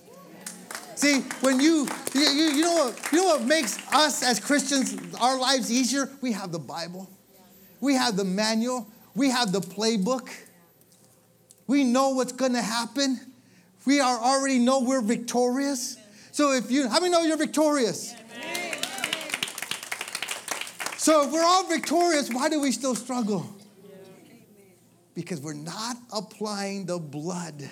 See, 0.94 1.20
when 1.40 1.58
you, 1.58 1.88
you, 2.12 2.20
you, 2.20 2.60
know 2.60 2.74
what, 2.74 3.12
you 3.12 3.18
know 3.18 3.24
what 3.24 3.44
makes 3.44 3.78
us 3.94 4.22
as 4.22 4.40
Christians, 4.40 4.94
our 5.22 5.40
lives 5.40 5.72
easier? 5.72 6.10
We 6.20 6.32
have 6.32 6.52
the 6.52 6.58
Bible. 6.58 7.08
We 7.80 7.94
have 7.94 8.14
the 8.14 8.24
manual. 8.24 8.86
We 9.14 9.30
have 9.30 9.52
the 9.52 9.60
playbook. 9.60 10.28
We 11.66 11.82
know 11.82 12.10
what's 12.10 12.32
going 12.32 12.52
to 12.52 12.62
happen. 12.62 13.18
We 13.86 14.00
are 14.00 14.18
already 14.18 14.58
know 14.58 14.80
we're 14.80 15.00
victorious. 15.00 15.96
So 16.32 16.52
if 16.52 16.70
you, 16.70 16.90
how 16.90 17.00
many 17.00 17.10
know 17.10 17.22
you're 17.22 17.38
victorious? 17.38 18.14
So 21.04 21.22
if 21.26 21.32
we're 21.32 21.44
all 21.44 21.68
victorious, 21.68 22.30
why 22.30 22.48
do 22.48 22.58
we 22.62 22.72
still 22.72 22.94
struggle? 22.94 23.46
Because 25.14 25.38
we're 25.38 25.52
not 25.52 25.98
applying 26.10 26.86
the 26.86 26.98
blood. 26.98 27.62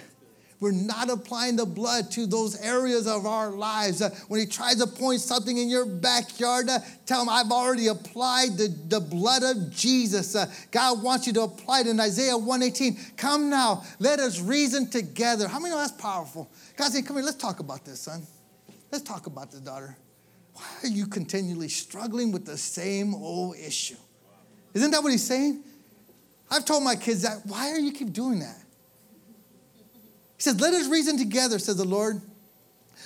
We're 0.61 0.73
not 0.73 1.09
applying 1.09 1.57
the 1.57 1.65
blood 1.65 2.11
to 2.11 2.27
those 2.27 2.61
areas 2.61 3.07
of 3.07 3.25
our 3.25 3.51
lives. 3.51 4.03
Uh, 4.03 4.11
when 4.29 4.39
he 4.39 4.45
tries 4.45 4.77
to 4.83 4.87
point 4.87 5.23
something 5.23 5.57
in 5.57 5.71
your 5.71 5.87
backyard, 5.87 6.69
uh, 6.69 6.81
tell 7.07 7.23
him, 7.23 7.31
I've 7.31 7.51
already 7.51 7.87
applied 7.87 8.59
the, 8.59 8.69
the 8.89 9.01
blood 9.01 9.43
of 9.43 9.71
Jesus. 9.71 10.37
Uh, 10.37 10.45
God 10.71 11.03
wants 11.03 11.27
you 11.27 11.33
to 11.33 11.41
apply 11.45 11.81
it 11.81 11.87
in 11.87 11.99
Isaiah 12.01 12.37
118. 12.37 12.99
Come 13.17 13.49
now, 13.49 13.83
let 13.99 14.21
us 14.21 14.43
reason 14.43 14.91
together. 14.91 15.49
How 15.49 15.59
many 15.59 15.71
know 15.71 15.79
that's 15.79 15.93
powerful? 15.93 16.51
God 16.77 16.93
said, 16.93 17.07
Come 17.07 17.17
here, 17.17 17.25
let's 17.25 17.39
talk 17.39 17.61
about 17.61 17.83
this, 17.87 18.01
son. 18.01 18.27
Let's 18.91 19.05
talk 19.05 19.27
about 19.27 19.51
this, 19.51 19.61
daughter. 19.61 19.97
Why 20.55 20.65
are 20.85 20.89
you 20.89 21.07
continually 21.07 21.69
struggling 21.69 22.33
with 22.33 22.45
the 22.45 22.57
same 22.57 23.15
old 23.15 23.57
issue? 23.57 23.97
Isn't 24.75 24.91
that 24.91 25.03
what 25.03 25.13
he's 25.13 25.25
saying? 25.25 25.63
I've 26.51 26.65
told 26.65 26.83
my 26.83 26.97
kids 26.97 27.23
that. 27.23 27.47
Why 27.47 27.71
are 27.71 27.79
you 27.79 27.93
keep 27.93 28.13
doing 28.13 28.41
that? 28.41 28.59
He 30.37 30.43
says, 30.43 30.61
Let 30.61 30.75
us 30.75 30.89
reason 30.89 31.17
together, 31.17 31.59
says 31.59 31.77
the 31.77 31.85
Lord. 31.85 32.21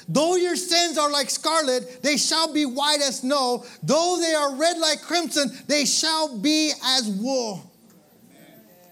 Though 0.08 0.36
your 0.36 0.56
sins 0.56 0.98
are 0.98 1.10
like 1.10 1.30
scarlet, 1.30 2.02
they 2.02 2.16
shall 2.16 2.52
be 2.52 2.64
white 2.64 3.00
as 3.02 3.20
snow. 3.20 3.64
Though 3.82 4.18
they 4.20 4.34
are 4.34 4.54
red 4.54 4.78
like 4.78 5.02
crimson, 5.02 5.50
they 5.66 5.84
shall 5.84 6.38
be 6.38 6.72
as 6.84 7.08
wool. 7.08 7.72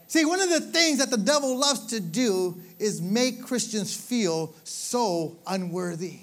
See, 0.08 0.24
one 0.24 0.40
of 0.40 0.48
the 0.48 0.60
things 0.60 0.98
that 0.98 1.10
the 1.10 1.16
devil 1.16 1.56
loves 1.56 1.86
to 1.86 2.00
do 2.00 2.60
is 2.78 3.00
make 3.00 3.42
Christians 3.42 3.96
feel 3.96 4.54
so 4.64 5.36
unworthy. 5.46 6.20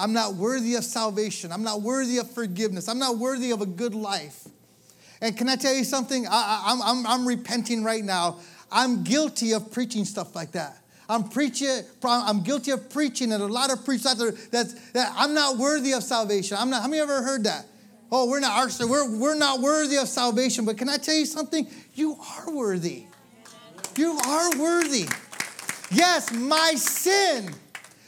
I'm 0.00 0.12
not 0.12 0.34
worthy 0.34 0.74
of 0.76 0.84
salvation. 0.84 1.52
I'm 1.52 1.62
not 1.62 1.82
worthy 1.82 2.18
of 2.18 2.30
forgiveness. 2.30 2.88
I'm 2.88 2.98
not 2.98 3.18
worthy 3.18 3.50
of 3.50 3.60
a 3.60 3.66
good 3.66 3.94
life. 3.94 4.48
And 5.20 5.36
can 5.36 5.48
I 5.48 5.56
tell 5.56 5.74
you 5.74 5.84
something? 5.84 6.26
I, 6.26 6.64
am 6.68 6.82
I'm, 6.82 7.06
I'm 7.06 7.28
repenting 7.28 7.84
right 7.84 8.02
now. 8.02 8.38
I'm 8.72 9.04
guilty 9.04 9.52
of 9.52 9.70
preaching 9.70 10.04
stuff 10.04 10.34
like 10.34 10.52
that. 10.52 10.78
I'm 11.08 11.28
preaching, 11.28 11.82
I'm 12.04 12.42
guilty 12.42 12.70
of 12.70 12.88
preaching, 12.88 13.32
and 13.32 13.42
a 13.42 13.46
lot 13.46 13.72
of 13.72 13.84
preachers 13.84 14.06
out 14.06 14.18
there 14.18 14.30
that's, 14.30 14.74
that 14.92 15.12
I'm 15.16 15.34
not 15.34 15.58
worthy 15.58 15.92
of 15.92 16.04
salvation. 16.04 16.56
I'm 16.58 16.70
not, 16.70 16.82
how 16.82 16.88
many 16.88 17.02
ever 17.02 17.20
heard 17.22 17.44
that? 17.44 17.66
Oh, 18.12 18.28
we're 18.28 18.40
not, 18.40 18.72
we're, 18.80 19.18
we're 19.18 19.34
not 19.34 19.60
worthy 19.60 19.96
of 19.96 20.08
salvation. 20.08 20.64
But 20.64 20.78
can 20.78 20.88
I 20.88 20.96
tell 20.96 21.16
you 21.16 21.26
something? 21.26 21.66
You 21.94 22.16
are 22.38 22.54
worthy. 22.54 23.06
You 23.96 24.18
are 24.24 24.56
worthy. 24.56 25.06
Yes, 25.90 26.32
my 26.32 26.74
sin 26.76 27.52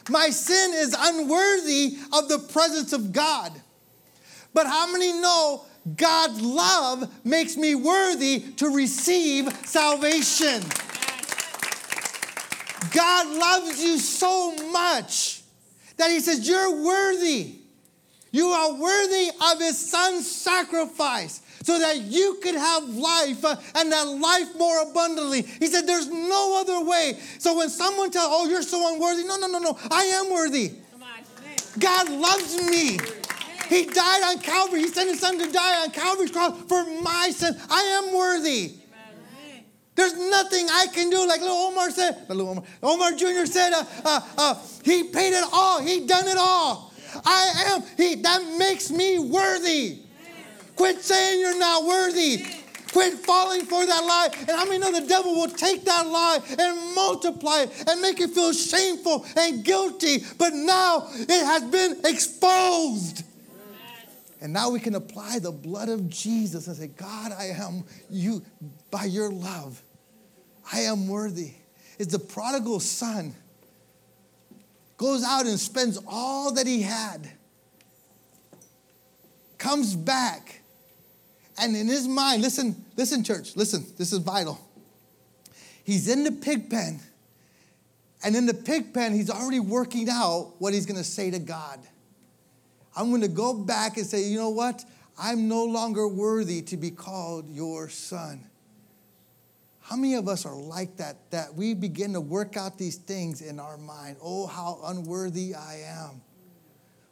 my 0.08 0.30
sin 0.30 0.72
is 0.74 0.96
unworthy 0.98 1.98
of 2.12 2.28
the 2.28 2.38
presence 2.38 2.92
of 2.92 3.12
God. 3.12 3.52
But 4.54 4.66
how 4.66 4.90
many 4.90 5.12
know 5.12 5.64
God's 5.96 6.40
love 6.40 7.10
makes 7.24 7.56
me 7.56 7.74
worthy 7.74 8.40
to 8.56 8.68
receive 8.74 9.50
salvation? 9.66 10.62
God 12.92 13.26
loves 13.28 13.82
you 13.82 13.98
so 13.98 14.54
much 14.70 15.42
that 15.96 16.10
He 16.10 16.20
says, 16.20 16.48
You're 16.48 16.82
worthy. 16.84 17.58
You 18.30 18.48
are 18.48 18.74
worthy 18.74 19.30
of 19.52 19.58
His 19.58 19.90
Son's 19.90 20.30
sacrifice 20.30 21.41
so 21.62 21.78
that 21.78 22.02
you 22.02 22.38
could 22.42 22.54
have 22.54 22.88
life 22.88 23.44
uh, 23.44 23.56
and 23.76 23.92
that 23.92 24.02
life 24.02 24.56
more 24.56 24.82
abundantly. 24.82 25.42
He 25.42 25.66
said, 25.66 25.86
There's 25.86 26.08
no 26.08 26.60
other 26.60 26.84
way. 26.84 27.18
So 27.38 27.56
when 27.56 27.68
someone 27.68 28.10
tells, 28.10 28.28
Oh, 28.30 28.48
you're 28.48 28.62
so 28.62 28.92
unworthy, 28.92 29.24
no, 29.24 29.36
no, 29.36 29.46
no, 29.46 29.58
no, 29.58 29.78
I 29.90 30.04
am 30.04 30.30
worthy. 30.30 30.72
God 31.78 32.10
loves 32.10 32.60
me. 32.68 32.98
He 33.68 33.86
died 33.86 34.22
on 34.24 34.38
Calvary. 34.40 34.80
He 34.80 34.88
sent 34.88 35.08
his 35.08 35.20
son 35.20 35.38
to 35.38 35.50
die 35.50 35.82
on 35.82 35.90
Calvary's 35.90 36.30
cross 36.30 36.58
for 36.68 36.84
my 37.00 37.30
sin. 37.34 37.56
I 37.70 37.82
am 37.82 38.14
worthy. 38.14 38.74
There's 39.94 40.14
nothing 40.14 40.66
I 40.70 40.86
can 40.92 41.10
do. 41.10 41.26
Like 41.26 41.40
little 41.40 41.56
Omar 41.56 41.90
said, 41.90 42.26
little 42.28 42.48
Omar, 42.50 42.64
Omar 42.82 43.12
Jr. 43.12 43.46
said, 43.46 43.72
uh, 43.72 43.84
uh, 44.04 44.20
uh, 44.38 44.54
he 44.82 45.04
paid 45.04 45.34
it 45.34 45.44
all. 45.52 45.82
He 45.82 46.06
done 46.06 46.28
it 46.28 46.36
all. 46.38 46.92
I 47.24 47.74
am, 47.74 47.82
he, 47.96 48.16
that 48.16 48.56
makes 48.58 48.90
me 48.90 49.18
worthy. 49.18 50.01
Quit 50.82 51.00
saying 51.00 51.38
you're 51.38 51.60
not 51.60 51.84
worthy. 51.84 52.44
Quit 52.90 53.14
falling 53.14 53.64
for 53.66 53.86
that 53.86 54.04
lie. 54.04 54.30
And 54.40 54.50
how 54.50 54.64
many 54.64 54.78
know 54.78 54.90
the 54.90 55.06
devil 55.06 55.32
will 55.32 55.48
take 55.48 55.84
that 55.84 56.08
lie 56.08 56.40
and 56.58 56.94
multiply 56.96 57.60
it 57.60 57.84
and 57.88 58.02
make 58.02 58.18
you 58.18 58.26
feel 58.26 58.52
shameful 58.52 59.24
and 59.36 59.64
guilty? 59.64 60.24
But 60.36 60.54
now 60.54 61.06
it 61.14 61.44
has 61.44 61.62
been 61.62 61.98
exposed. 62.04 63.22
And 64.40 64.52
now 64.52 64.70
we 64.70 64.80
can 64.80 64.96
apply 64.96 65.38
the 65.38 65.52
blood 65.52 65.88
of 65.88 66.10
Jesus 66.10 66.66
and 66.66 66.74
say, 66.74 66.88
God, 66.88 67.30
I 67.30 67.50
am 67.56 67.84
you 68.10 68.42
by 68.90 69.04
your 69.04 69.30
love. 69.30 69.80
I 70.72 70.80
am 70.80 71.06
worthy. 71.06 71.52
It's 72.00 72.10
the 72.10 72.18
prodigal 72.18 72.80
son. 72.80 73.36
goes 74.96 75.22
out 75.22 75.46
and 75.46 75.60
spends 75.60 75.96
all 76.08 76.54
that 76.54 76.66
he 76.66 76.82
had, 76.82 77.30
comes 79.58 79.94
back, 79.94 80.61
and 81.58 81.76
in 81.76 81.86
his 81.86 82.08
mind, 82.08 82.42
listen, 82.42 82.84
listen, 82.96 83.22
church, 83.24 83.56
listen, 83.56 83.84
this 83.98 84.12
is 84.12 84.18
vital. 84.18 84.58
He's 85.84 86.08
in 86.08 86.24
the 86.24 86.32
pig 86.32 86.70
pen, 86.70 87.00
and 88.24 88.36
in 88.36 88.46
the 88.46 88.54
pig 88.54 88.94
pen, 88.94 89.12
he's 89.12 89.30
already 89.30 89.60
working 89.60 90.08
out 90.08 90.54
what 90.58 90.72
he's 90.72 90.86
gonna 90.86 91.04
say 91.04 91.30
to 91.30 91.38
God. 91.38 91.80
I'm 92.96 93.10
gonna 93.10 93.28
go 93.28 93.54
back 93.54 93.96
and 93.96 94.06
say, 94.06 94.24
you 94.24 94.38
know 94.38 94.50
what? 94.50 94.84
I'm 95.18 95.48
no 95.48 95.64
longer 95.64 96.08
worthy 96.08 96.62
to 96.62 96.76
be 96.76 96.90
called 96.90 97.48
your 97.48 97.88
son. 97.88 98.44
How 99.80 99.96
many 99.96 100.14
of 100.14 100.28
us 100.28 100.46
are 100.46 100.54
like 100.54 100.96
that? 100.96 101.30
That 101.30 101.54
we 101.54 101.74
begin 101.74 102.12
to 102.14 102.20
work 102.20 102.56
out 102.56 102.78
these 102.78 102.96
things 102.96 103.42
in 103.42 103.58
our 103.58 103.76
mind. 103.76 104.16
Oh, 104.22 104.46
how 104.46 104.80
unworthy 104.84 105.54
I 105.54 105.82
am. 105.86 106.22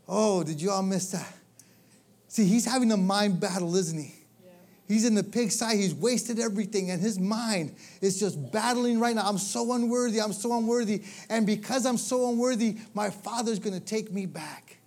Oh, 0.08 0.42
did 0.42 0.62
you 0.62 0.70
all 0.70 0.82
miss 0.82 1.10
that? 1.10 1.32
See, 2.28 2.44
he's 2.44 2.64
having 2.64 2.92
a 2.92 2.96
mind 2.96 3.40
battle, 3.40 3.74
isn't 3.76 3.98
he? 3.98 4.14
He's 4.90 5.04
in 5.04 5.14
the 5.14 5.22
pigsty. 5.22 5.76
He's 5.76 5.94
wasted 5.94 6.40
everything, 6.40 6.90
and 6.90 7.00
his 7.00 7.16
mind 7.16 7.76
is 8.00 8.18
just 8.18 8.50
battling 8.50 8.98
right 8.98 9.14
now. 9.14 9.22
I'm 9.24 9.38
so 9.38 9.72
unworthy. 9.72 10.20
I'm 10.20 10.32
so 10.32 10.58
unworthy. 10.58 11.04
And 11.28 11.46
because 11.46 11.86
I'm 11.86 11.96
so 11.96 12.28
unworthy, 12.28 12.76
my 12.92 13.08
father's 13.08 13.60
going 13.60 13.78
to 13.78 13.84
take 13.84 14.10
me 14.10 14.26
back. 14.26 14.78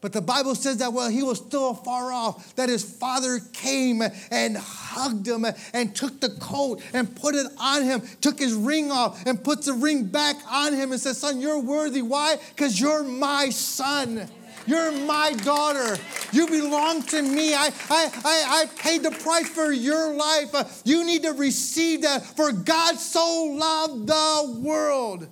But 0.00 0.12
the 0.12 0.20
Bible 0.20 0.56
says 0.56 0.78
that 0.78 0.92
while 0.92 1.08
he 1.08 1.22
was 1.22 1.38
still 1.38 1.74
far 1.74 2.12
off, 2.12 2.56
that 2.56 2.68
his 2.68 2.82
father 2.82 3.38
came 3.52 4.02
and 4.32 4.56
hugged 4.56 5.28
him 5.28 5.46
and 5.72 5.94
took 5.94 6.20
the 6.20 6.30
coat 6.40 6.82
and 6.92 7.14
put 7.14 7.36
it 7.36 7.46
on 7.60 7.84
him, 7.84 8.02
took 8.20 8.40
his 8.40 8.52
ring 8.52 8.90
off 8.90 9.24
and 9.26 9.44
put 9.44 9.62
the 9.62 9.74
ring 9.74 10.06
back 10.06 10.34
on 10.50 10.74
him 10.74 10.90
and 10.90 11.00
said, 11.00 11.14
Son, 11.14 11.40
you're 11.40 11.60
worthy. 11.60 12.02
Why? 12.02 12.36
Because 12.48 12.80
you're 12.80 13.04
my 13.04 13.50
son. 13.50 14.28
You're 14.66 14.92
my 14.92 15.32
daughter. 15.32 15.98
You 16.32 16.46
belong 16.46 17.02
to 17.04 17.22
me. 17.22 17.54
I, 17.54 17.72
I, 17.90 18.10
I, 18.24 18.44
I 18.62 18.66
paid 18.76 19.02
the 19.02 19.10
price 19.10 19.48
for 19.48 19.72
your 19.72 20.14
life. 20.14 20.54
Uh, 20.54 20.64
you 20.84 21.04
need 21.04 21.22
to 21.22 21.32
receive 21.32 22.02
that. 22.02 22.24
For 22.24 22.52
God 22.52 22.96
so 22.96 23.56
loved 23.58 24.06
the 24.06 24.60
world. 24.60 25.28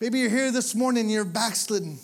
Maybe 0.00 0.20
you're 0.20 0.30
here 0.30 0.50
this 0.50 0.74
morning, 0.74 1.08
you're 1.08 1.24
backslidden. 1.24 1.98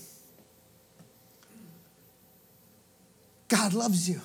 God 3.49 3.75
loves 3.75 4.09
you. 4.09 4.21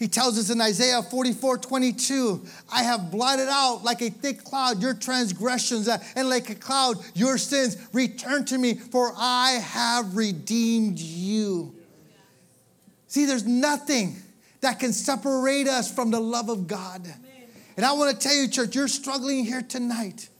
He 0.00 0.08
tells 0.08 0.38
us 0.38 0.48
in 0.48 0.62
Isaiah 0.62 1.02
44 1.02 1.58
22, 1.58 2.42
I 2.72 2.84
have 2.84 3.10
blotted 3.10 3.48
out 3.50 3.84
like 3.84 4.00
a 4.00 4.08
thick 4.08 4.42
cloud 4.42 4.80
your 4.80 4.94
transgressions, 4.94 5.88
uh, 5.88 5.98
and 6.16 6.30
like 6.30 6.48
a 6.48 6.54
cloud 6.54 6.96
your 7.14 7.36
sins. 7.36 7.76
Return 7.92 8.46
to 8.46 8.56
me, 8.56 8.74
for 8.74 9.12
I 9.14 9.60
have 9.62 10.16
redeemed 10.16 10.98
you. 10.98 11.74
See, 13.08 13.26
there's 13.26 13.46
nothing 13.46 14.16
that 14.62 14.80
can 14.80 14.94
separate 14.94 15.68
us 15.68 15.92
from 15.92 16.10
the 16.10 16.20
love 16.20 16.48
of 16.48 16.66
God. 16.66 17.06
And 17.76 17.84
I 17.84 17.92
want 17.92 18.18
to 18.18 18.28
tell 18.28 18.34
you, 18.34 18.48
church, 18.48 18.74
you're 18.74 18.88
struggling 18.88 19.44
here 19.44 19.62
tonight. 19.62 20.30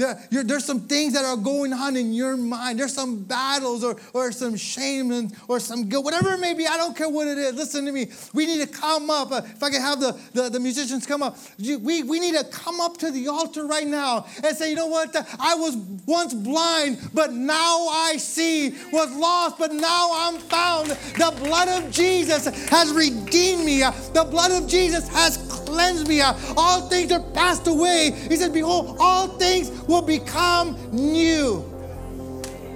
There, 0.00 0.44
there's 0.44 0.64
some 0.64 0.80
things 0.80 1.12
that 1.12 1.24
are 1.24 1.36
going 1.36 1.72
on 1.72 1.96
in 1.96 2.12
your 2.12 2.36
mind. 2.36 2.78
There's 2.78 2.94
some 2.94 3.22
battles 3.22 3.84
or, 3.84 3.96
or 4.14 4.32
some 4.32 4.56
shame 4.56 5.12
and, 5.12 5.34
or 5.46 5.60
some 5.60 5.88
guilt, 5.88 6.04
whatever 6.04 6.32
it 6.32 6.40
may 6.40 6.54
be. 6.54 6.66
I 6.66 6.76
don't 6.76 6.96
care 6.96 7.08
what 7.08 7.28
it 7.28 7.38
is. 7.38 7.54
Listen 7.54 7.84
to 7.86 7.92
me. 7.92 8.10
We 8.32 8.46
need 8.46 8.60
to 8.60 8.66
come 8.66 9.10
up. 9.10 9.30
Uh, 9.30 9.42
if 9.44 9.62
I 9.62 9.70
can 9.70 9.80
have 9.80 10.00
the, 10.00 10.18
the, 10.32 10.48
the, 10.48 10.60
musicians 10.60 11.06
come 11.06 11.22
up, 11.22 11.36
we, 11.58 12.02
we 12.02 12.20
need 12.20 12.34
to 12.34 12.44
come 12.44 12.80
up 12.80 12.96
to 12.98 13.10
the 13.10 13.28
altar 13.28 13.66
right 13.66 13.86
now 13.86 14.26
and 14.42 14.56
say, 14.56 14.70
you 14.70 14.76
know 14.76 14.86
what? 14.86 15.14
I 15.38 15.54
was 15.54 15.76
once 16.06 16.34
blind, 16.34 16.98
but 17.12 17.32
now 17.32 17.88
I 17.88 18.16
see. 18.16 18.70
Was 18.92 19.14
lost, 19.14 19.58
but 19.58 19.72
now 19.72 20.10
I'm 20.14 20.38
found. 20.38 20.90
The 20.90 21.34
blood 21.44 21.68
of 21.68 21.90
Jesus 21.90 22.46
has 22.68 22.92
redeemed 22.92 23.64
me. 23.64 23.80
The 23.80 24.26
blood 24.30 24.50
of 24.50 24.68
Jesus 24.68 25.08
has 25.08 25.36
cleansed 25.70 26.08
me. 26.08 26.20
All 26.20 26.88
things 26.88 27.12
are 27.12 27.20
passed 27.20 27.66
away. 27.66 28.12
He 28.28 28.36
said, 28.36 28.52
behold, 28.52 28.96
all 28.98 29.28
things 29.28 29.70
will 29.90 30.00
become 30.00 30.78
new. 30.92 31.64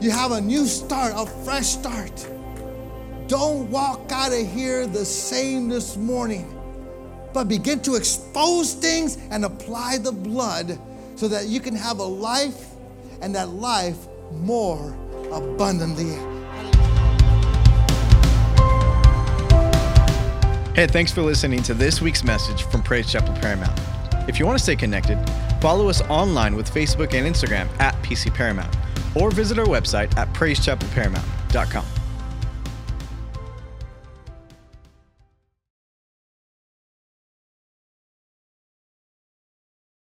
You 0.01 0.11
have 0.11 0.33
a 0.33 0.41
new 0.41 0.67
start, 0.67 1.15
a 1.17 1.25
fresh 1.45 1.69
start. 1.69 2.29
Don't 3.29 3.71
walk 3.71 4.11
out 4.11 4.33
of 4.33 4.53
here 4.53 4.87
the 4.89 5.05
same 5.05 5.69
this 5.69 5.97
morning, 5.97 6.53
but 7.33 7.45
begin 7.45 7.81
to 7.83 7.95
expose 7.95 8.75
things 8.75 9.17
and 9.31 9.45
apply 9.45 9.99
the 9.99 10.11
blood 10.11 10.79
so 11.15 11.29
that 11.29 11.47
you 11.47 11.61
can 11.61 11.77
have 11.77 12.01
a 12.01 12.05
life 12.05 12.73
and 13.23 13.33
that 13.37 13.49
life 13.51 14.09
more 14.33 14.93
abundantly. 15.33 16.17
Hey, 20.75 20.89
thanks 20.89 21.12
for 21.12 21.23
listening 21.23 21.62
to 21.62 21.75
this 21.75 22.03
week's 22.03 22.25
message 22.25 22.65
from 22.65 22.83
Praise 22.83 23.11
Chapel 23.11 23.33
Paramount. 23.35 23.93
If 24.27 24.39
you 24.39 24.47
want 24.47 24.59
to 24.59 24.62
stay 24.62 24.77
connected, 24.77 25.18
follow 25.61 25.89
us 25.89 26.01
online 26.03 26.57
with 26.57 26.70
Facebook 26.72 27.14
and 27.14 27.27
Instagram 27.27 27.68
at 27.81 27.95
PC 28.03 28.33
Paramount, 28.35 28.75
or 29.14 29.31
visit 29.31 29.59
our 29.59 29.66
website 29.66 30.16
at 30.16 30.33
praisechapelparamount.com. 30.33 31.93